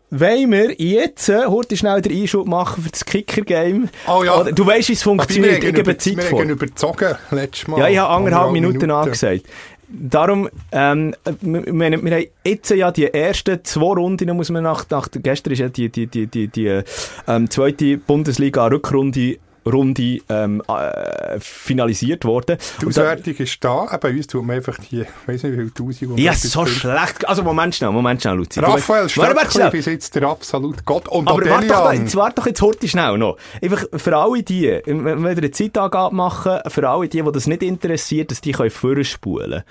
[0.10, 3.90] wollen wir jetzt äh, heute schnell den Einschub machen für das Kicker-Game?
[4.08, 4.44] Oh ja.
[4.44, 6.42] Du weißt, wie es funktioniert, ich wir gebe Zeit wir vor.
[6.42, 7.80] haben überzogen letztes Mal.
[7.80, 9.46] Ja, ich habe anderthalb Minuten, Minuten angesagt.
[9.90, 15.08] Darum, ähm, wir, wir, haben jetzt ja die ersten zwei Runden, muss man nach, nach
[15.12, 16.82] gestern ist ja die, die, die, die, die
[17.28, 19.38] ähm, zweite Bundesliga-Rückrunde
[19.72, 22.58] Runde, ähm, äh, finalisiert worden.
[22.80, 23.98] Die da- Auswertung ist da.
[24.02, 26.74] Bei uns tut man einfach die, weiß nicht wie viele Tausend ja, so Punkte.
[26.80, 27.28] schlecht.
[27.28, 28.60] Also, Moment schnell, Moment schnell, Luzi.
[28.60, 31.08] Raphael Stöckli bis jetzt der absolute Gott.
[31.08, 33.38] Und Aber warte doch, jetzt warte doch jetzt heute schnell noch.
[33.62, 37.64] Einfach für alle die, wenn wir eine Zeitangabe machen, für alle die, die das nicht
[37.64, 39.64] interessiert, dass die können vorspulen.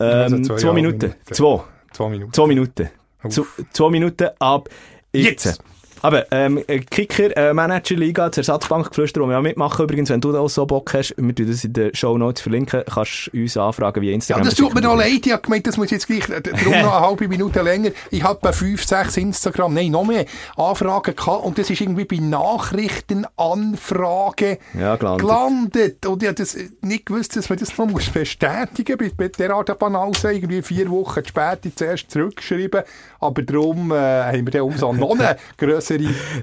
[0.00, 0.98] Ähm, Also zwei, zwei Minuten.
[0.98, 1.34] Minuten.
[1.34, 1.62] Zwei.
[1.92, 2.32] Zwei Minuten.
[2.32, 2.90] Zwei Minuten.
[3.28, 4.68] Zu, zwei Minuten ab
[5.12, 5.44] jetzt.
[5.46, 5.62] Jetzt.
[6.04, 10.20] Aber ähm, äh, Kicker, äh, Manager Liga, das Ersatzbankgeflüster, wo wir auch mitmachen übrigens, wenn
[10.20, 13.30] du da auch so Bock hast, wir tun das in den Show Notes verlinken, kannst
[13.32, 14.44] du uns anfragen wie Ja, Instagram.
[14.44, 15.24] das tut mir noch leid.
[15.24, 17.88] Ich habe gemeint, das muss jetzt gleich, äh, darum noch eine halbe Minute länger.
[18.10, 20.26] Ich habe bei fünf, sechs Instagram, nein, noch mehr
[20.58, 25.20] Anfragen gehabt und das ist irgendwie bei Nachrichtenanfrage Ja, gelandet.
[25.26, 26.04] gelandet.
[26.06, 29.12] Und ich habe das äh, nicht gewusst, dass man das noch muss bestätigen muss.
[29.16, 32.82] Bei derart Banause irgendwie vier Wochen später zuerst zurückgeschrieben.
[33.20, 35.93] Aber darum äh, haben wir dann umso noch eine grössere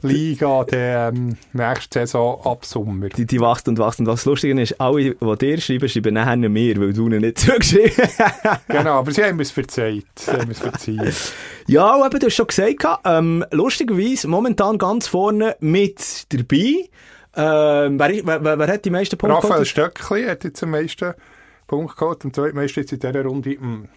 [0.02, 3.10] Liga der ähm, nächste Saison ab Sommer.
[3.10, 3.99] die, die wächst und wächst.
[3.99, 7.39] Und was lustig ist, alle, die dir schreiben, schreiben nachher mir, weil du ihnen nicht
[7.39, 7.91] zurückgeschrieben
[8.68, 10.06] Genau, aber sie haben es verzeiht.
[10.16, 11.34] Sie haben es verzeiht.
[11.68, 16.89] Ja, eben, du hast schon gesagt, gehabt, ähm, lustigerweise momentan ganz vorne mit dabei.
[17.36, 19.38] Ähm, wer, ist- wer, wer, hat die meisten Punkte?
[19.38, 19.66] Raphael?
[19.66, 21.14] Stöckli hat jetzt am meisten
[21.68, 22.26] Punkt geholt.
[22.26, 23.52] Am zweitmeisten jetzt in dieser Runde.
[23.52, 23.88] Hm,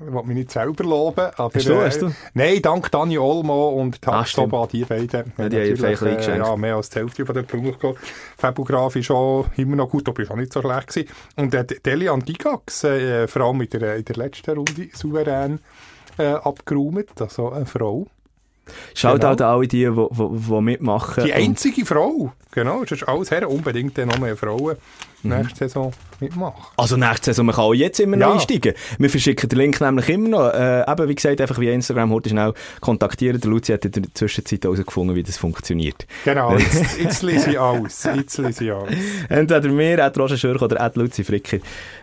[0.00, 1.30] ich will mich nicht selber loben.
[1.36, 2.12] Aber, Hast du, äh, hast du?
[2.34, 5.32] Nein, dank Dani Olmo und Ah, Taxoba, die beiden.
[5.38, 6.46] Ja, die haben vielleicht eingeschenkt.
[6.46, 7.98] ja, mehr als die Hälfte von den Punkten geholt.
[8.38, 11.08] Fabograf ist auch immer noch gut, aber ist auch nicht so schlecht gewesen.
[11.36, 15.60] Und äh, Delian Digax, äh, vor allem in der, in der letzten Runde souverän
[16.18, 17.20] äh, abgeräumt.
[17.20, 18.06] Also eine Frau.
[18.94, 19.28] Schaut Genau.
[19.28, 21.24] halt alle die, die, mitmachen.
[21.24, 22.32] Die einzige Frau.
[22.52, 23.48] Genau, das ist alles her.
[23.50, 24.76] Unbedingt noch mehr Frauen
[25.22, 25.36] Mhm.
[25.38, 26.62] nächste Saison mitmachen.
[26.76, 28.32] Also nächste Saison, man kann auch jetzt immer noch Ja.
[28.34, 28.74] einsteigen.
[28.98, 30.48] Wir verschicken den Link nämlich immer noch.
[30.54, 33.40] Äh, eben, wie gesagt, einfach via Instagram heute schnell kontaktieren.
[33.40, 36.06] Der Luzi hat in der Zwischenzeit herausgefunden, wie das funktioniert.
[36.24, 38.04] Genau, jetzt, jetzt lese ich alles.
[38.14, 38.94] Jetzt lese ich alles.
[39.28, 41.58] Entweder mir, at Roger Schürch oder at Luzi Fricker.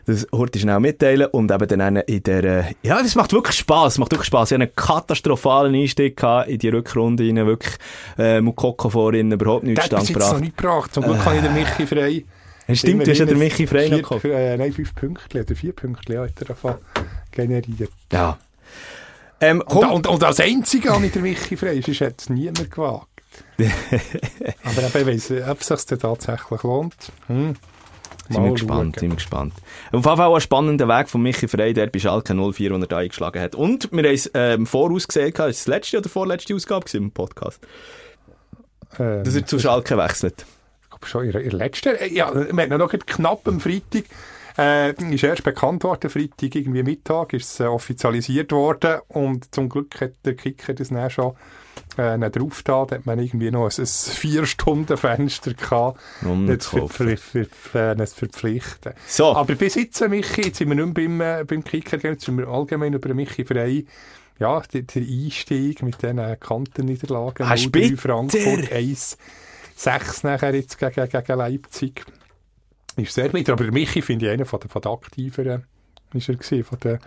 [0.05, 3.97] Das heute schnell mitteilen und eben dann in der, äh, ja, das macht wirklich Spass,
[3.99, 4.51] macht wirklich Spass.
[4.51, 7.75] Ich hatte einen katastrophalen Einstieg gehabt in die Rückrunde rein, wirklich,
[8.17, 10.41] äh, Mukoko vorhin überhaupt nichts Der hat bis stand jetzt noch gebracht.
[10.43, 10.93] nicht gebracht.
[10.93, 12.23] Zum Glück habe ich den Michi frei.
[12.69, 15.55] Ja, Stimmt, du hast ja den Michi frei noch vier, äh, Nein, fünf Punkte oder
[15.55, 16.75] vier Punkte hat er davon
[17.31, 17.89] generiert.
[18.11, 18.37] Ja.
[19.41, 23.07] Ähm, Und, und, und als einziger habe ich den Michi frei, hätte es niemand gewagt.
[23.57, 27.11] Aber eben, ich weiss, ob es sich tatsächlich lohnt.
[27.25, 27.55] Hm.
[28.29, 28.99] Sind wir gespannt, schauen.
[28.99, 29.53] sind wir gespannt.
[29.91, 32.87] Auf jeden Fall ein spannender Weg von Michi Frey, der bei Schalke 04, den er
[32.87, 33.55] da eingeschlagen hat.
[33.55, 37.59] Und wir haben es ähm, vorausgesehen, gehabt, ist das letzte oder vorletzte Ausgabe im Podcast,
[38.99, 40.45] Ähm, dass er zu Schalke wechselt.
[41.01, 41.95] Glaube schon in der letzten.
[41.95, 44.03] äh, Ja, wir hatten noch knapp am Freitag.
[44.57, 49.69] Äh, ist erst bekannt worden, Freitag irgendwie Mittag ist es äh, offizialisiert worden und zum
[49.69, 51.33] Glück hat der Kicker das dann schon
[51.97, 55.99] äh, nicht drauf da, da hat man irgendwie noch ein, ein vier Stunden Fenster gehabt,
[56.25, 57.07] Um jetzt zu für, kaufen.
[57.07, 58.93] für, für, für, für verpflichten.
[59.07, 59.33] So.
[59.33, 62.25] Aber bis jetzt, äh, Michi, jetzt sind wir nicht mehr beim, äh, beim Kicker, jetzt
[62.25, 63.85] sind wir allgemein über Michi frei.
[64.39, 67.45] Ja, der, der Einstieg mit diesen Kantenniederlagen.
[67.45, 67.97] 0-3 bitter.
[67.97, 69.17] Frankfurt 1,
[69.79, 72.05] 6 nachher jetzt gegen, gegen Leipzig.
[72.97, 73.53] ist sehr bitter.
[73.53, 75.63] Aber Michi finde ich einer von der, von der aktiveren,
[76.13, 76.99] ist er gewesen, von der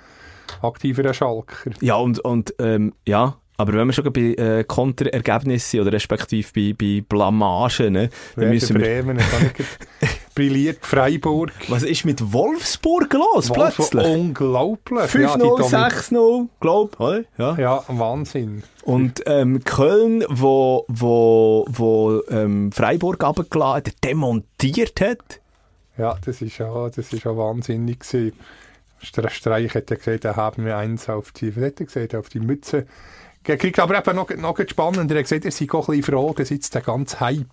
[0.62, 1.70] aktiveren Schalker.
[1.82, 6.72] Ja, und, und ähm, ja, aber wenn wir schon bei äh, Konterergebnissen oder respektive bei,
[6.72, 9.02] bei Blamagen, ne, dann Werder müssen wir...
[9.02, 9.18] Bremen,
[10.34, 11.52] brilliert, Freiburg.
[11.68, 14.06] Was ist mit Wolfsburg los Wolfsburg, plötzlich?
[14.06, 15.14] Unglaublich.
[15.14, 17.24] Ja, die 5-0, Domin- 6-0, glaub, oder?
[17.38, 17.56] Ja.
[17.58, 18.62] Ja, Wahnsinn.
[18.84, 25.40] Und ähm, Köln, wo, wo, wo ähm, Freiburg runtergeladen, demontiert hat.
[25.98, 28.32] Ja, das ist ja, das ist ja wahnsinnig gewesen.
[29.02, 32.40] Stre- Streich hat ja gesagt, da haben wir eins auf die, hat gesagt, auf die
[32.40, 32.86] Mütze
[33.44, 33.78] gekriegt.
[33.80, 36.50] Aber eben noch, noch spannend, er hat gesagt, er sei auch ein bisschen froh, dass
[36.50, 37.46] jetzt der ganze Hype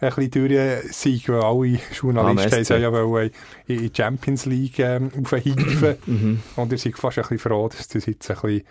[0.00, 3.30] ein bisschen durch sei, weil alle Journalisten haben ja wollen
[3.66, 5.96] in die Champions League ähm, aufheifen.
[6.06, 6.42] Mhm.
[6.56, 8.62] Und er sei fast ein bisschen froh, dass das jetzt ein bisschen,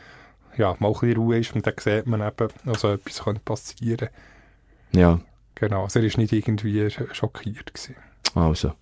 [0.57, 4.09] ja, mal ein bisschen Ruhe ist und dann sieht man eben, also etwas könnte passieren.
[4.91, 5.19] Ja,
[5.57, 7.95] Genau, also er ist nicht irgendwie sch- schockiert gewesen.
[8.33, 8.73] also.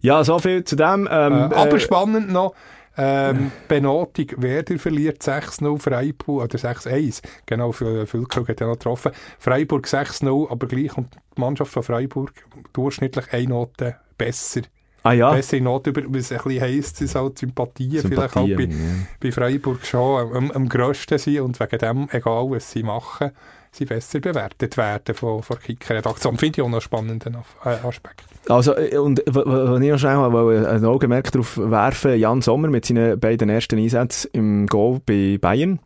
[0.00, 1.06] Ja, so viel zu dem.
[1.10, 2.54] Ähm, Äh, aber äh, spannend noch,
[2.98, 9.12] ähm, Benotung, Werder verliert 6-0, Freiburg, oder 6-1, genau, Fü- Füllkrug hat ja noch getroffen,
[9.38, 12.32] Freiburg 6-0, aber gleich und die Mannschaft von Freiburg
[12.72, 14.62] durchschnittlich eine Note besser.
[15.04, 18.48] ah ja, Bessere Note, über, was ein bisschen heisst, ist halt Sympathien, vielleicht auch bei,
[18.48, 23.30] Sympathien, bei Freiburg schon am, am grössten sind und wegen dem, egal was sie machen,
[23.78, 26.36] sie besser bewertet werden von, von Kicker-Redaktion.
[26.36, 28.24] Finde ich auch noch einen spannenden äh, Aspekt.
[28.48, 32.68] Also, äh, und wenn ich noch schnell mal wollte ein Augenmerk darauf werfen, Jan Sommer
[32.68, 35.78] mit seinen beiden ersten Einsätzen im Goal bei Bayern.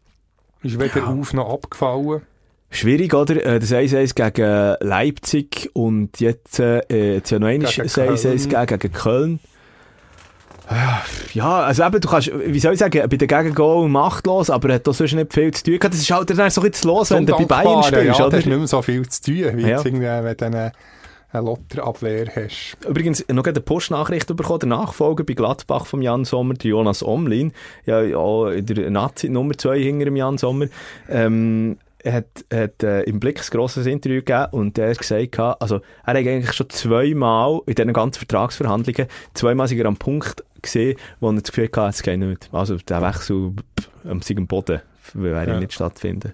[0.62, 2.22] Ist weder auf noch abgefallen.
[2.70, 3.44] Schwierig, oder?
[3.44, 6.80] Äh, Das 1-1 gegen Leipzig und jetzt, äh,
[7.14, 8.66] jetzt ja noch einmal Gegen das 1-1 Köln.
[8.66, 9.40] gegen, gegen Köln.
[10.74, 11.02] Ja,
[11.34, 14.74] Ja, also eben, du kannst, wie soll ich sagen, bei den Gegengol machtlos, aber er
[14.76, 15.94] hat da sonst nicht viel zu tun gehabt.
[15.94, 18.30] Das ist halt dann so ein bisschen los, wenn du bei Bayern spielst, ja, oder?
[18.30, 19.68] Da ist nicht mehr so viel zu tun, wie Ja.
[19.68, 20.72] jetzt irgendwie, wenn du eine,
[21.32, 22.76] eine Lotterabwehr hast.
[22.86, 27.52] Übrigens, noch eine Postnachricht bekommen, der Nachfolger bei Gladbach vom Jan Sommer, der Jonas Omlin,
[27.86, 30.66] ja, ja in der Nazi Nummer 2 hinter dem Jan Sommer,
[31.08, 35.76] ähm, hat, hat äh, im Blick ein grosses Interview gegeben und er hat gesagt, also
[35.76, 40.98] er hat eigentlich schon zweimal in diesen ganzen Vertragsverhandlungen, zweimal sind er am Punkt gesehen,
[41.20, 42.48] wo er das Gefühl hatte, es geht nicht.
[42.52, 44.80] Also der Wechsel pff, am Sieg Boden
[45.14, 45.58] er Ja.
[45.58, 46.32] nicht stattfinden.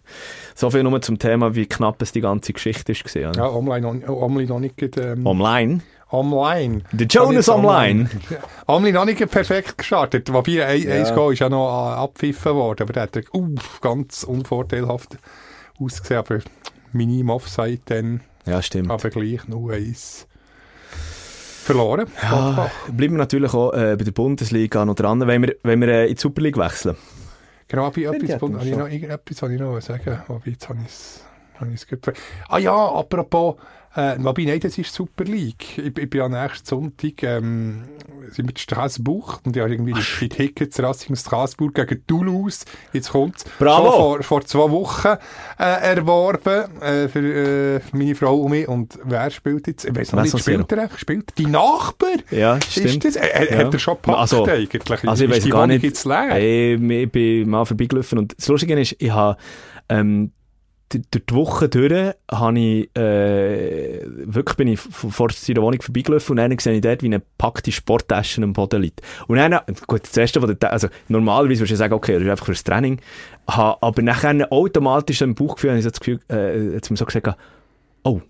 [0.54, 3.32] So viel nur zum Thema, wie knapp es die ganze Geschichte ist gesehen.
[3.34, 5.80] Ja, online, noch- online noch nicht, ähm, Online.
[6.12, 6.82] online.
[6.92, 8.08] Der Jonas online.
[8.68, 10.32] Online noch nicht perfekt gestartet.
[10.32, 10.94] Wobei, ein, Ja.
[10.94, 15.16] ein Goal ist ja noch äh, abgepfiffen worden, aber der hat uff, ganz unvorteilhaft
[15.80, 16.38] ausgesehen, aber
[16.92, 18.90] minim Offside dann, Ja, stimmt.
[18.90, 20.27] aber gleich nur eins
[21.68, 22.06] verloren.
[22.22, 25.88] Ja, bleiben wir natürlich auch äh, bei der Bundesliga noch dran, wenn wir, wenn wir
[25.88, 26.96] äh, in die Super League wechseln.
[27.68, 30.22] Genau, aber ich, etwas, habe ich noch, irgendetwas habe ich noch sagen.
[30.26, 31.22] Wobei, jetzt habe ich es
[31.60, 32.14] habe
[32.48, 33.56] Ah ja, apropos,
[33.96, 35.78] äh, wobei, nein, das ist Super League.
[35.78, 37.84] Ich, ich bin ja nächsten Sonntag, ähm,
[38.30, 43.10] sind in Straßburg und ich habe irgendwie die, die Tickets Racing Straßburg gegen Toulouse, jetzt
[43.10, 43.90] kommt's, Bravo!
[43.92, 45.08] vor, vor zwei Wochen
[45.58, 45.62] äh,
[45.94, 47.20] erworben äh, für,
[47.76, 48.68] äh, meine Frau und mich.
[48.68, 49.84] Und wer spielt jetzt?
[49.86, 50.90] Ich weiß noch nicht, spielt er?
[50.96, 52.10] Spielt die Nachbar?
[52.30, 53.04] Ja, Ist stimmt.
[53.04, 53.16] das?
[53.16, 53.64] Er, er Ja.
[53.66, 55.08] Hat er schon gepackt Also- eigentlich?
[55.08, 55.82] Also ich Ist weiß gar Wohnung nicht.
[55.84, 56.28] jetzt leer?
[56.32, 59.36] Ähm, ich bin mal vorbeigelaufen und das Lustige ist, ich habe
[59.88, 60.32] ähm,
[60.88, 66.36] durch die Woche durch habe ich äh, wirklich bin ich vor seiner Wohnung vorbeigelaufen und
[66.36, 69.02] dann sehe ich dort, wie eine packte Sporttasche am Boden liegt.
[69.26, 72.46] Und dann, gut, das erste, was also normalerweise würdest du sagen, okay, das ist einfach
[72.46, 73.00] fürs Training,
[73.46, 77.36] aber nachher automatisch im Bauchgefühl, habe ich so das Gefühl, äh, jetzt mir so gesagt,
[78.04, 78.20] oh,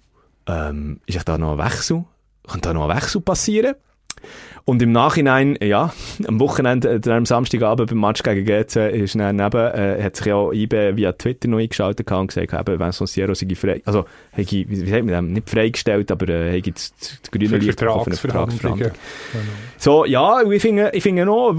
[0.47, 2.05] ähm, ist da noch ein Wechsel?
[2.47, 3.75] Kann da noch ein Wechsel passieren?
[4.69, 5.95] Und im Nachhinein, ja,
[6.27, 10.27] am Wochenende, äh, am Samstagabend beim Match gegen GC, ist dann neben, äh, hat sich
[10.27, 14.05] ja auch IB via Twitter noch eingeschaltet und gesagt, eben, Vincent Sierra sei frei, also,
[14.31, 18.05] hätte, wie sagt man das, nicht freigestellt, aber, äh, hätte das, das grüne Licht bekommen
[18.05, 18.93] für eine Vertragsverhandlungen.
[19.79, 21.57] So, ja, ich finde, ich finde noch,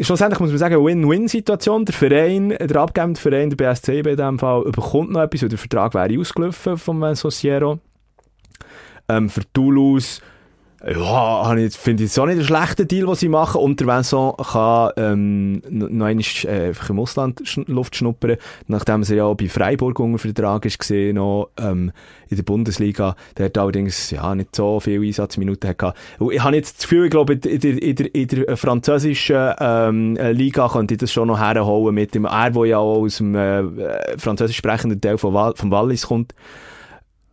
[0.00, 1.84] schlussendlich muss man sagen, Win-Win-Situation.
[1.84, 5.58] Der Verein, der abgebende Verein, der BSCB in dem Fall, bekommt noch etwas, weil der
[5.58, 7.78] Vertrag wäre ausgelaufen vom Vincent Sierra.
[9.06, 10.22] Ähm, für Toulouse,
[10.88, 13.60] ja, finde ich es auch nicht einen schlechten Deal, was sie machen.
[13.60, 18.36] Und der Vincent kann ähm, noch einmal äh, einfach im Ausland Luft schnuppern,
[18.68, 21.90] nachdem er ja auch bei Freiburg unter Vertrag ist gesehen, noch ähm,
[22.28, 23.16] in der Bundesliga.
[23.36, 25.98] Der hat allerdings ja, nicht so viele Einsatzminuten gehabt.
[26.20, 29.54] Und ich habe jetzt das Gefühl, ich glaube, in der, in der, in der französischen
[29.58, 33.02] ähm, äh, Liga könnte ich das schon noch herholen mit dem, er, der ja auch
[33.02, 33.64] aus dem äh,
[34.18, 36.32] französisch sprechenden Teil von Wal vom Wallis kommt.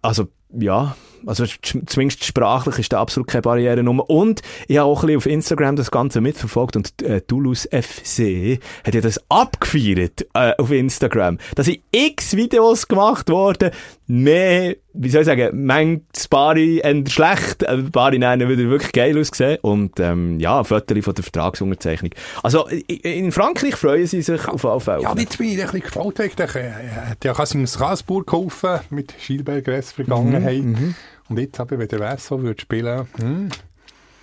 [0.01, 0.95] Also, ja,
[1.25, 1.45] also
[1.85, 3.99] zumindest sprachlich ist da absolut keine Barriere rum.
[3.99, 8.59] Und ich habe auch ein bisschen auf Instagram das Ganze mitverfolgt und äh, Toulouse FC
[8.85, 11.37] hat ja das abgefeiert äh, auf Instagram.
[11.55, 13.71] Da sind x Videos gemacht worden,
[14.07, 19.57] mehr wie soll ich sagen, manches Bari schlecht, äh, Bari nennen wieder wirklich geil ausgesehen
[19.63, 22.11] und ähm, ja, ein Foto von der Vertragsunterzeichnung.
[22.43, 25.01] Also in Frankreich freuen sie sich auf alle Fälle.
[25.01, 26.19] Ja, jetzt bin ich ein bisschen gespannt.
[26.19, 30.61] wegen der- Er hat ja in Straßburg geholfen mit Schielbergres Vergangenheit.
[30.63, 30.93] Mhm,
[31.33, 33.49] Und jetzt aber, wenn der Wesso würde spielen, hm,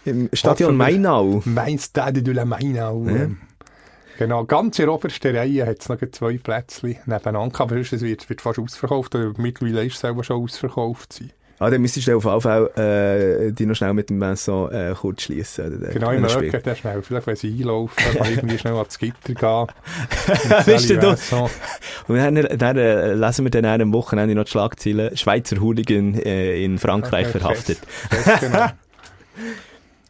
[0.04, 1.42] Im Stadion Mainau.
[1.44, 3.04] mein Stade de la Mainau.
[3.08, 3.38] ähm,
[4.18, 7.60] Genau, ganz in der obersten Reihe hat es noch zwei Plätzchen nebeneinander.
[7.60, 9.14] Aber sonst, es wird, wird fast ausverkauft.
[9.14, 11.14] Oder mittlerweile ist es selber schon ausverkauft.
[11.14, 11.32] Sein.
[11.62, 14.94] Ah, dann müsstest du auf alle Fälle äh, die noch schnell mit dem Messon äh,
[14.98, 15.86] kurz schließen.
[15.92, 17.02] Genau, ich merke das schnell.
[17.02, 19.66] Vielleicht, wenn sie einlaufen, kann irgendwie schnell ans Gitter gehen.
[21.00, 21.50] Du- So.
[22.08, 25.16] Und dann, dann äh, lesen wir dann an einem Wochenende noch die Schlagzeilen.
[25.16, 27.78] Schweizer Hooligan äh, in Frankreich verhaftet.
[28.08, 28.66] Fest, genau.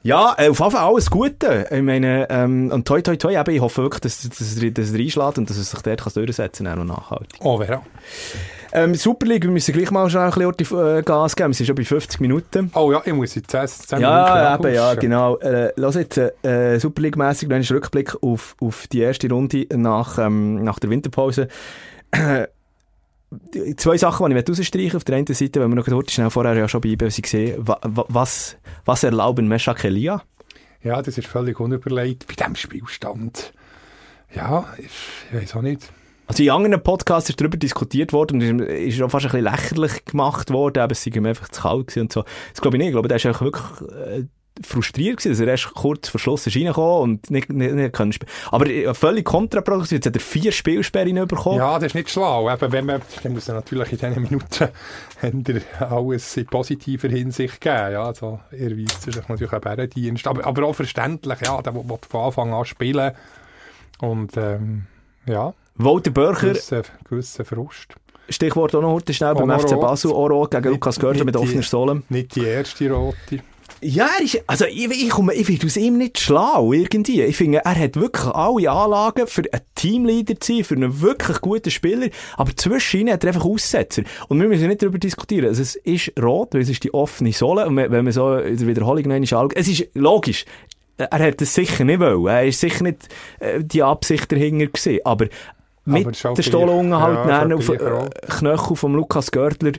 [0.02, 1.66] Ja, äh, auf jeden Fall alles Gute.
[1.70, 4.92] Ich meine, ähm, und toi toi toi, eben, ich hoffe wirklich, dass, dass, dass, dass
[4.92, 7.38] er reinschlägt und dass er sich dort kann durchsetzen kann, auch noch nachhaltig.
[7.40, 7.82] Oh, Vera.
[8.72, 11.50] Ähm, Super League, wir müssen gleich mal schnell ein bisschen äh, Gas geben.
[11.50, 12.70] Wir sind schon bei 50 Minuten.
[12.74, 15.36] Oh ja, ich muss jetzt 10, 10 Ja, Minuten eben, ja, genau.
[15.38, 20.18] Äh, lass jetzt, äh, Super League-mässig noch einen Rückblick auf, auf die erste Runde nach,
[20.18, 21.48] ähm, nach der Winterpause.
[23.54, 24.96] Die- Zwei Sachen, die ich rausstreichen möchte.
[24.96, 27.56] Auf der einen Seite, wenn wir noch kurz schnell vorher ja schon bei IBE gesehen
[27.66, 30.22] wa, wa, was, was erlauben Meshak Elia?
[30.82, 33.52] Ja, das ist völlig unüberlegt bei diesem Spielstand.
[34.34, 34.86] Ja, ich,
[35.32, 35.92] ich weiß auch nicht.
[36.30, 39.52] Also in anderen Podcasts ist darüber diskutiert worden und ist, ist auch fast ein bisschen
[39.52, 42.24] lächerlich gemacht worden, aber es sei ihm einfach zu kalt gewesen und so.
[42.52, 42.90] Das glaube ich nicht.
[42.90, 44.22] Ich glaube, der ist einfach wirklich äh,
[44.64, 48.12] frustriert gewesen, dass er erst kurz vor Schluss ist reingekommen und nicht, nicht, nicht können
[48.12, 48.30] spielen.
[48.52, 49.90] Aber äh, völlig kontraproduktiv.
[49.90, 51.58] Jetzt hat er vier Spielsperren bekommen.
[51.58, 52.48] Ja, das ist nicht schlau.
[52.48, 54.68] Eben, wenn man, dann muss er natürlich in diesen Minuten
[55.80, 57.90] alles in positiver Hinsicht geben.
[57.90, 60.28] Ja, also, er weist sich natürlich einen Bärendienst.
[60.28, 63.16] Aber, aber auch verständlich, ja, der will von Anfang an spielen.
[63.98, 64.86] Und, ähm,
[65.26, 67.94] ja, Walter Börcher, gewisser, gewisser Frust.
[68.28, 69.80] Stichwort auch noch heute schnell beim FC rot.
[69.80, 72.02] Basel, auch rot gegen Nicht- Lukas nicht mit offener Sohle.
[72.08, 73.40] Nicht die erste rote.
[73.82, 77.22] Ja, er ist, also ich, ich, komme, ich finde aus ihm nicht schlau, irgendwie.
[77.22, 81.40] Ich finde, er hat wirklich alle Anlagen für einen Teamleader zu sein, für einen wirklich
[81.40, 84.02] guten Spieler, aber zwischen ihnen hat er einfach Aussetzer.
[84.28, 85.46] Und wir müssen nicht darüber diskutieren.
[85.46, 88.58] Also es ist rot, weil es ist die offene Sohle, und wenn man so in
[88.58, 90.44] der Wiederholung noch einmal es ist logisch.
[90.98, 92.26] Er hat es sicher nicht wollen.
[92.26, 93.08] Er ist sicher nicht
[93.38, 94.98] äh, die Absicht dahinter gewesen.
[95.04, 95.28] Aber
[95.90, 96.46] mit der gleich.
[96.46, 98.10] Stolle halt Ja, auf äh.
[98.28, 99.72] Knöchel vom Lukas Görtler,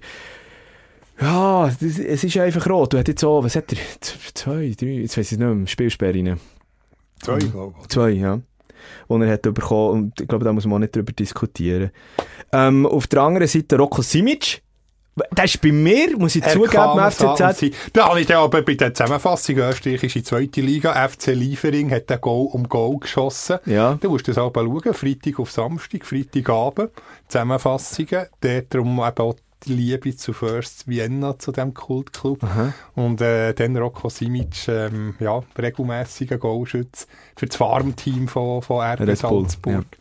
[1.22, 2.94] ja, das, es ist einfach rot.
[2.94, 3.78] Du hast jetzt so, was hat er?
[4.02, 6.40] Zwei, drei, jetzt weiss ich nicht mehr, Spielsperren.
[7.22, 7.88] Zwei, glaube ich.
[7.90, 8.40] Zwei, ja.
[9.08, 11.92] Und er hat bekommen, und ich glaube, da muss man auch nicht drüber diskutieren.
[12.52, 14.64] Ähm, auf der anderen Seite Rocco Simic.
[15.16, 17.76] Der ist bei mir, muss ich Er zugeben, FCZ.
[17.92, 22.22] Da habe ich dann aber bei der Zusammenfassung österreichische zweite Liga, FC Liefering, hat den
[22.22, 23.60] Goal um Goal geschossen.
[23.66, 23.98] Ja.
[24.00, 26.92] Du musst das auch schauen, Freitag auf Samstag, Freitagabend,
[27.28, 29.36] Zusammenfassungen, dort darum eben auch
[29.66, 32.42] die Liebe zu First Vienna, zu dem Kultclub.
[32.96, 39.16] Und äh, dann Rocco Simic, ähm, ja, regelmässiger Goalschütz für das Farmteam von, von RB
[39.16, 39.74] Salzburg.
[39.74, 40.01] ja.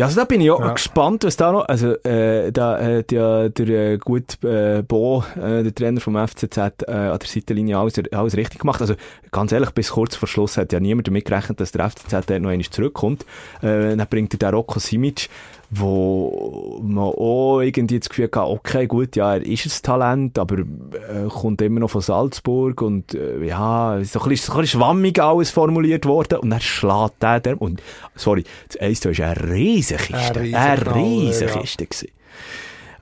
[0.00, 0.72] Ja, also da bin ich auch Ja.
[0.72, 5.62] gespannt, was da noch, also, äh, da hat ja der äh, gut äh, Bo, äh,
[5.62, 8.80] der Trainer vom FCZ, äh, an der Seitenlinie alles, alles richtig gemacht.
[8.80, 8.94] Also,
[9.30, 12.48] ganz ehrlich, bis kurz vor Schluss hat ja niemand damit gerechnet, dass der FCZ noch
[12.48, 13.26] einmal zurückkommt.
[13.60, 15.28] Äh, dann bringt er den Rocco Simic,
[15.70, 20.58] wo man auch irgendwie das Gefühl hat, okay, gut, ja, er ist ein Talent, aber
[20.58, 24.80] äh, kommt immer noch von Salzburg und äh, ja, so ein, bisschen, so ein bisschen
[24.80, 27.80] schwammig alles formuliert worden und dann schlägt der, der und,
[28.16, 32.08] sorry, das 1 ist eine Riesenkiste, Ein eine Riesenknaller, Riesenkiste gewesen.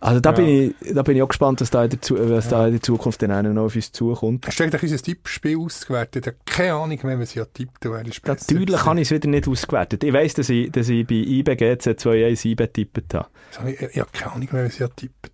[0.00, 0.36] Also da, Ja.
[0.36, 2.72] bin ich, da bin ich auch gespannt, was da in der, Zu was da in
[2.72, 4.46] der Zukunft dann noch auf uns zukommt.
[4.46, 6.36] Hast du eigentlich unser Tippspiel ausgewertet?
[6.46, 9.48] Keine Ahnung mehr, was ich tippt wer ist besser Natürlich habe ich es wieder nicht
[9.48, 10.04] ausgewertet.
[10.04, 13.28] Ich weiss, dass ich, dass ich bei IBGC 217 getippt habe.
[13.66, 15.30] Ich, ich habe keine Ahnung mehr, was ich tippt.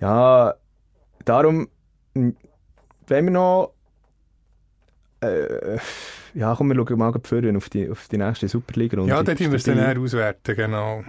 [0.00, 0.54] Ja,
[1.24, 1.68] darum,
[2.14, 2.36] m,
[3.06, 3.74] wenn wir noch,
[5.20, 5.78] äh,
[6.34, 9.12] ja, komm, wir schauen mal vorhin auf die, auf die nächste Superliga-Runde.
[9.12, 11.04] Ja, dann tun wir es dann auswerten, genau.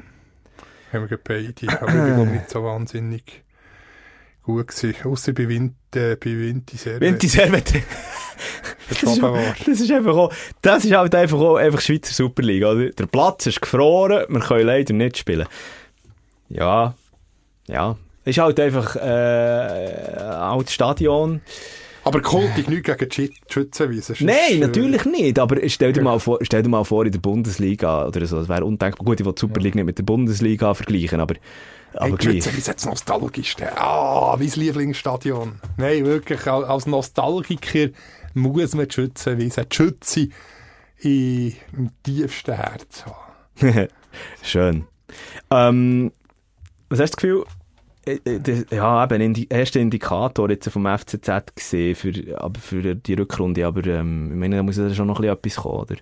[0.93, 1.81] Haben wir beide.
[1.81, 3.43] Aber ich glaube nicht so wahnsinnig
[4.43, 4.95] gut gewesen.
[5.05, 7.01] Außer bei Wind, äh, bei Vinti sehr.
[7.01, 7.73] Wenn die Servet,
[8.87, 9.55] verschoben worden.
[9.65, 12.89] das ist einfach auch, das ist halt einfach auch einfach Schweizer Superliga, oder?
[12.89, 15.47] Der Platz ist gefroren, wir können leider nicht spielen.
[16.49, 16.93] Ja,
[17.67, 17.97] ja.
[18.25, 21.41] Ist halt einfach, äh, altes Stadion.
[22.05, 24.13] Aber kultig nichts gegen die Schü- Schützenwiese.
[24.19, 25.39] Nein, natürlich nicht.
[25.39, 28.37] Aber stell dir, mal vor, stell dir mal vor, in der Bundesliga oder so.
[28.39, 29.05] Das wäre undenkbar.
[29.05, 32.33] Gut, ich will die Superliga nicht mit der Bundesliga vergleichen, aber, Hey, aber gleich.
[32.35, 33.55] Schützenwiese jetzt nostalgisch.
[33.75, 35.59] Ah, mein Lieblingsstadion.
[35.77, 37.89] Nein, wirklich, al- als Nostalgiker
[38.33, 40.27] muss man die Schützenwiese, die Schütze
[41.01, 43.87] im tiefsten Herz haben.
[44.41, 44.85] Schön.
[45.51, 46.11] Ähm,
[46.89, 47.53] was hast du das Gefühl, das-
[48.05, 53.85] ja, eben, ein erster Indikator jetzt vom FCZ gesehen für, aber für die Rückrunde, aber
[53.87, 55.95] ähm, ich meine, da muss ja schon noch ein bisschen etwas kommen, oder?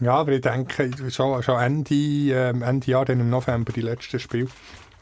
[0.00, 4.20] Ja, aber ich denke, schon, schon Ende, ähm, Ende Jahr, dann im November, die letzten
[4.20, 4.48] Spiele,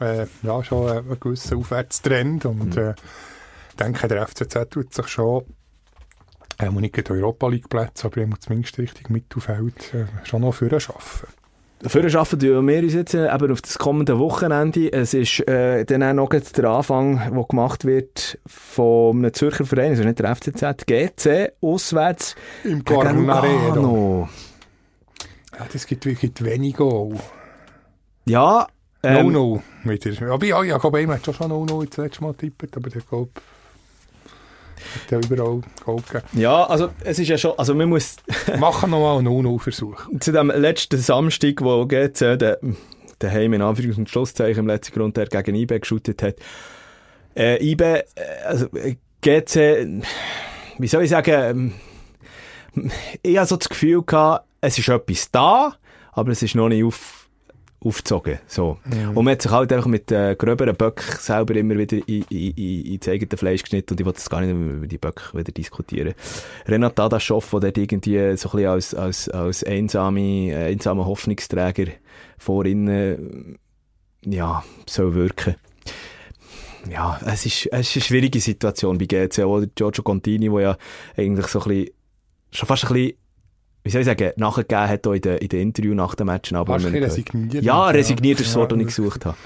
[0.01, 2.95] äh, ja, schon äh, ein gewisser Aufwärtstrend und äh,
[3.71, 5.43] ich denke, der FCZ tut sich schon,
[6.59, 10.79] äh, nicht Europa League Plätze, aber er muss zumindest Richtung Mittelfeld äh, schon noch für
[10.79, 11.29] schaffen.
[11.85, 14.91] Dafür schaffen wir uns jetzt äh, eben auf das kommende Wochenende.
[14.91, 19.91] Es ist äh, dann auch noch der Anfang, der gemacht wird von einem Zürcher Verein,
[19.91, 22.79] also nicht der FCZ, GC, auswärts Im.
[22.79, 24.31] Lugano.
[25.53, 27.19] Ja, das gibt, gibt wenig Goal.
[28.25, 28.67] Ja,
[29.03, 30.33] ähm, No-No wieder.
[30.33, 33.03] Aber ja, ja, ich glaube, ich hat schon No-No das letzte Mal getippt, aber der
[33.03, 33.29] glaube
[35.05, 36.25] hat ja überall gegeben.
[36.35, 38.17] ja, also es ist ja schon, also man muss
[38.59, 40.07] Machen nochmal einen No-No-Versuch.
[40.21, 42.59] zu dem letzten Samstag, wo GC der,
[43.21, 46.37] der Heim in Anführungs- und Schlusszeichen im letzten Grund der gegen IB geschootet hat.
[47.37, 48.05] Äh, IB, äh,
[48.47, 48.69] also
[49.23, 50.03] GC,
[50.79, 51.73] wie soll ich sagen,
[52.77, 52.91] ähm,
[53.23, 55.75] ich habe so das Gefühl gehabt, es ist etwas da,
[56.13, 57.24] aber es ist noch nicht auf,
[57.85, 58.39] aufgezogen.
[58.47, 58.79] So.
[59.15, 62.51] Und man hat sich halt einfach mit äh, gröberen Böcken selber immer wieder in, in,
[62.53, 65.37] in, ins eigene Fleisch geschnitten und ich wollte das gar nicht mehr über die Böcke
[65.37, 66.15] wieder diskutieren.
[66.67, 71.93] Renat Dadaschow, der dort irgendwie so ein bisschen als, als, als einsame, äh, einsamer Hoffnungsträger
[72.39, 73.59] vor innen,
[74.25, 75.57] ja, soll wirken.
[76.91, 80.77] Ja, es ist, es ist eine schwierige Situation bei GC, oder Giorgio Contini, der ja
[81.17, 81.91] eigentlich so ein bisschen,
[82.51, 83.17] schon fast ein bisschen,
[83.85, 86.53] wie soll ich sagen, nachgegeben hat auch in den, in den Interview nach dem Match.
[86.53, 87.63] Aber bisschen resigniert.
[87.63, 89.37] Ja, resigniert ist das Wort, das ich gesucht habe.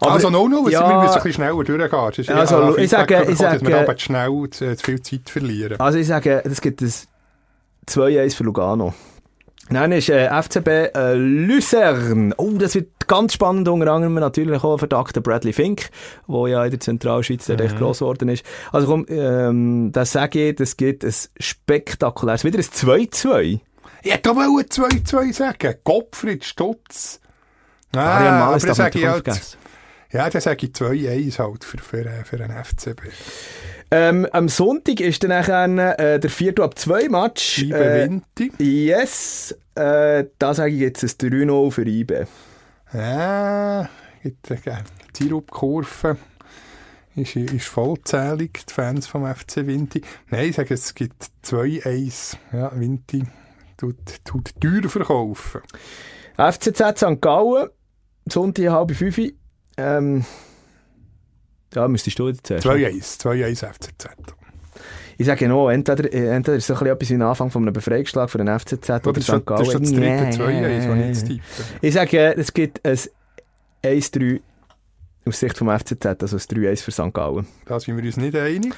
[0.00, 1.88] also No-No, ja, wir müssen ein bisschen schneller durchgehen.
[1.90, 5.78] Sonst- Also, ich sage- ich sage- wir aber schnell zu, zu viel Zeit verlieren.
[5.80, 6.92] Also ich sage, es gibt ein
[7.86, 8.92] 2-1 für Lugano.
[9.72, 12.34] Nein, ist äh, FCB äh, Luzern.
[12.36, 13.68] Oh, das wird ganz spannend.
[13.68, 15.90] Unter anderem natürlich auch verdackter Bradley Fink,
[16.28, 17.56] der ja in der Zentralschweiz mhm.
[17.56, 18.44] recht gross geworden ist.
[18.72, 23.60] Also komm, ähm, das sage ich, das gibt ein spektakuläres, wieder ein 2-2.
[24.02, 25.74] Ich hätte auch 2-2 sagen.
[25.82, 27.20] Gottfried Stutz.
[27.94, 29.26] Ah, Arian darf man sage ich halt,
[30.12, 33.02] ja, dann sage ich 2-1 halt für, für, äh, für einen FCB.
[33.90, 36.60] Ähm, am Sonntag ist dann nachher, äh, der 4.
[36.60, 37.58] ab 2 Match.
[37.58, 38.52] Ibe Äh, Winti.
[38.58, 42.28] yes, äh, da sage ich jetzt ein 3-0 für IBE.
[42.92, 43.88] Ja,
[44.22, 46.16] gibt eine Zirupkurve.
[47.16, 50.02] Ist, ist vollzählig, die Fans vom FC Vinti.
[50.28, 52.36] Nein, ich sage, es gibt 2-1.
[52.52, 53.24] Ja, Vinti
[53.76, 55.60] tut, tut teuer verkaufen.
[56.36, 57.20] FCZ St.
[57.20, 57.68] Gallen,
[58.26, 59.20] Sonntag halb fünf.
[59.76, 60.24] Ähm,
[61.74, 62.66] ja, müsstest du jetzt zuerst.
[62.66, 64.08] 2-1, 2-1 FCZ.
[65.20, 68.30] Ich sage noch, entweder, entweder ist es so ein bisschen ein Anfang von einem Befreiungsschlag
[68.30, 69.28] für den FCZ oder, St.
[69.28, 69.64] das, ist Gallen.
[69.64, 70.30] das dritte Nee.
[70.30, 71.40] 2-1, das ich.
[71.82, 72.96] Ich sage, es gibt ein
[73.84, 74.40] 1-3
[75.26, 77.12] aus Sicht vom FCZ, also ein 3-1 für St.
[77.12, 77.46] Gallen.
[77.66, 78.72] Da sind wir uns nicht einig.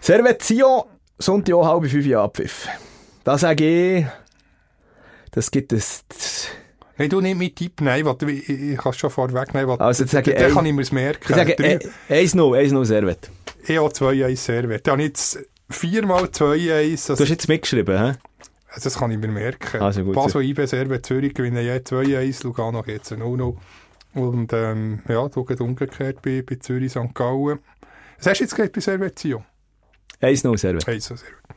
[0.00, 0.86] Servetio,
[1.20, 2.66] Sonntag auch halb fünf Abpfiff.
[3.22, 4.06] Da sage ich,
[5.30, 6.02] das gibt es.
[6.98, 9.68] Nein, du nicht mit Tipp, nein, weil, ich, ich kann es schon vorwegnehmen.
[9.68, 11.22] Weil, Also, jetzt sage ich dann kann ich mir es merken.
[11.28, 11.78] Ich sage Drei-
[12.08, 13.30] äh, 1-0, 1-0 Servet.
[13.68, 14.84] Ich habe 2-1 Servet.
[14.84, 15.38] Da habe ich jetzt
[15.68, 17.06] viermal 2-1.
[17.06, 18.18] Du hast jetzt mitgeschrieben, hä?
[18.82, 19.80] das kann ich mir merken.
[19.80, 20.14] Also gut.
[20.14, 23.56] Basel, IB, Servet, Zürich gewinnen je 2-1, Lugano es 0-0.
[24.14, 27.14] Und ähm, ja, du geht umgekehrt bei, bei Zürich, St.
[27.14, 27.58] Gallen.
[28.18, 29.44] Was hast du jetzt gesagt bei Servetio?
[30.22, 30.86] 1-0 Servet.
[30.86, 31.56] Hey, so sehr gut.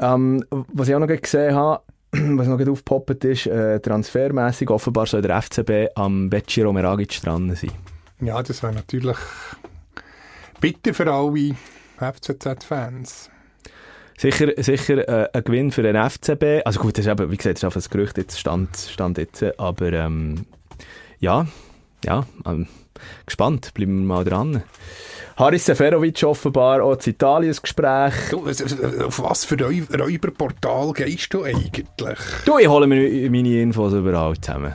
[0.00, 5.22] Ähm, was ich auch noch gesehen habe, was noch aufgepoppt ist, äh, transfermässig offenbar soll
[5.22, 7.70] der FCB am Beciro Meragic dran sein.
[8.20, 9.16] Ja, das wäre natürlich
[10.60, 11.54] bitter für alle
[12.00, 13.30] FCZ-Fans.
[14.18, 16.62] Sicher, sicher äh, ein Gewinn für den FCB.
[16.66, 19.16] Also gut, das ist eben, wie gesagt, das ist einfach ein Gerücht, jetzt stand, stand
[19.18, 20.44] jetzt, äh, aber ähm,
[21.20, 21.46] ja,
[22.04, 22.66] ja, ähm,
[23.24, 24.62] gespannt, bleiben wir mal dran.
[25.38, 28.12] Haris Seferovic offenbar auch zu Italien ein Gespräch.
[28.30, 28.62] Du, was-
[29.00, 31.86] auf was für Räu- Räuberportal gehst du eigentlich?
[32.44, 34.74] Du, ich hole mir meine Infos überall zusammen.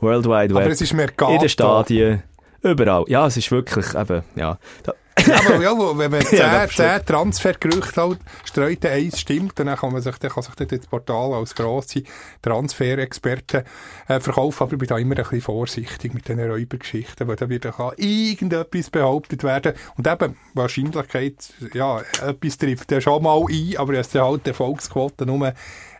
[0.00, 1.32] Worldwide Aber Web, es ist Mercato.
[1.32, 2.22] in den Stadien,
[2.62, 3.04] überall.
[3.08, 4.58] Ja, es ist wirklich eben, ja.
[4.82, 6.88] Da, aber, ja, wo- wenn man 10, Ja, das stimmt.
[6.98, 10.86] 10 Transfergerüchte halt streut, eins stimmt, dann kann man sich, dann kann sich dort das
[10.86, 12.02] Portal als grosse
[12.42, 13.64] Transferexperte
[14.08, 14.62] äh, verkaufen.
[14.62, 17.92] Aber ich bin da immer ein bisschen vorsichtig mit diesen Räubergeschichten, weil da wird auch
[17.96, 19.74] irgendetwas behauptet werden.
[19.96, 21.34] Und eben, Wahrscheinlichkeit,
[21.74, 25.52] ja, etwas trifft ja schon mal ein, aber es ist halt die Erfolgsquote nur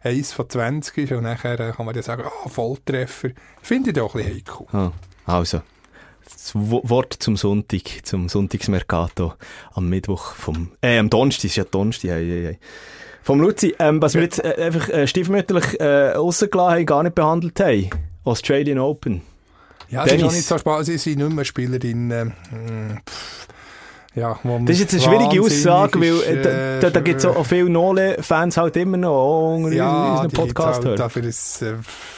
[0.03, 3.31] 1 von 20 ist und nachher äh, kann man dann sagen, ah, Volltreffer.
[3.63, 4.67] Finde ich auch ein bisschen heikel.
[4.73, 4.93] ah,
[5.27, 5.61] also,
[6.33, 9.35] das Wo- Wort zum Sonntag, zum Sonntagsmercato
[9.75, 12.59] am Mittwoch vom, äh, am Donnerstag, ist ja Donnerstag, hey, hey, hey.
[13.23, 17.15] Vom Luzi, ähm, was wir jetzt äh, einfach äh, stiefmütterlich äh, rausgelassen haben, gar nicht
[17.15, 17.91] behandelt haben.
[18.25, 19.23] Australian Open.
[19.89, 20.35] Ja, es ist Dennis.
[20.37, 20.87] nicht so spannend.
[20.87, 22.33] Sie sind nicht mehr Spielerin.
[23.09, 23.49] Pff,
[24.17, 27.27] ja, Das ist jetzt eine schwierige Aussage, weil ist, äh, da, da, da gibt es
[27.27, 31.61] auch viele Nole-Fans halt immer noch auch unter ja, unseren die Podcast halt dafür ist,
[31.63, 31.75] äh,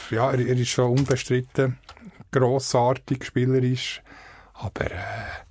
[0.09, 1.77] ja, er, er ist schon unbestritten
[2.31, 4.01] grossartig spielerisch,
[4.53, 5.48] aber äh,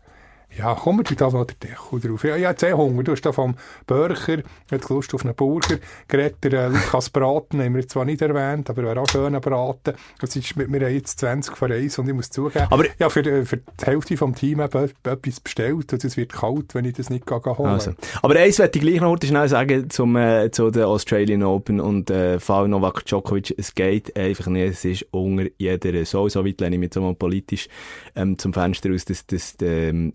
[0.58, 2.24] ja, kommen wir da noch der Deckel drauf.
[2.24, 3.02] Ja, ich habe sehr Hunger.
[3.04, 3.54] Du hast da vom
[3.86, 4.38] Börcher,
[4.70, 5.78] jetzt Lust auf einen Burger,
[6.08, 9.08] geredet, der äh, Lukas Braten haben wir jetzt zwar nicht erwähnt, aber er wäre auch
[9.08, 9.94] schön Braten.
[10.20, 13.08] Das ist, wir wir haben jetzt 20 vor 1 und ich muss zugeben, Aber- ja,
[13.08, 16.84] für, äh, für die Hälfte vom Team eben etwas bestellt und es wird kalt, wenn
[16.84, 17.66] ich das nicht holen.
[17.66, 17.92] Also.
[18.22, 22.10] Aber eins möchte ich gleich noch schnell sagen zum, äh, zu den Australian Open und
[22.10, 23.54] äh, Fall Novak Djokovic.
[23.56, 24.70] Es geht einfach nicht.
[24.72, 26.28] Es ist unter jeder Sau.
[26.28, 27.68] So weit lehne ich mich jetzt mal politisch
[28.16, 30.12] ähm, zum Fenster aus, dass, dass ähm,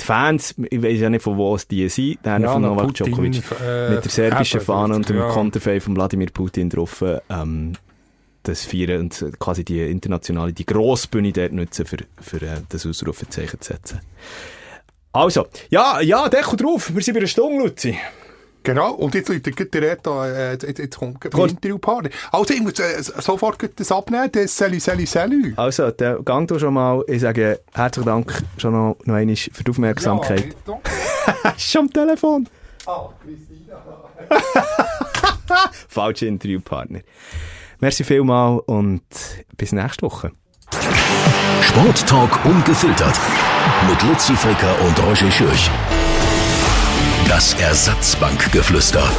[0.00, 2.86] die Fans, ich weiß ja nicht von wo es die sind, der Ja, von Novak
[2.88, 5.28] Putin, Djokovic, äh, mit der serbischen Fahne und dem ja.
[5.30, 7.72] Konterfei von Wladimir Putin drauf, ähm,
[8.42, 13.60] das feiern und quasi die internationale, die Grossbühne dort nutzen, für, für äh, das Ausrufezeichen
[13.60, 14.00] zu setzen.
[15.12, 17.96] Also, ja, ja, Deckel drauf, wir sind bei einer Stunde, Luzi.
[18.64, 22.08] Genau, und jetzt läutet der Reto, äh, jetzt, jetzt kommt ein Interviewpartner.
[22.32, 25.58] Also, ich muss äh, sofort das abnehmen, das Salut, Salut, Salut.
[25.58, 29.62] Also, dann gang du schon mal, ich sage herzlichen Dank schon noch, noch einmal für
[29.62, 30.56] die Aufmerksamkeit.
[30.66, 31.54] Ja.
[31.58, 32.48] Schon am Telefon.
[32.86, 33.76] Ah, Christina.
[35.88, 37.00] Falscher Interviewpartner.
[37.80, 39.02] Merci vielmal und
[39.58, 40.32] bis nächste Woche.
[41.60, 43.20] Sporttalk ungefiltert.
[43.88, 45.70] Mit Luzi Fricker und Roger Schürch.
[47.28, 49.10] Das Ersatzbankgeflüster.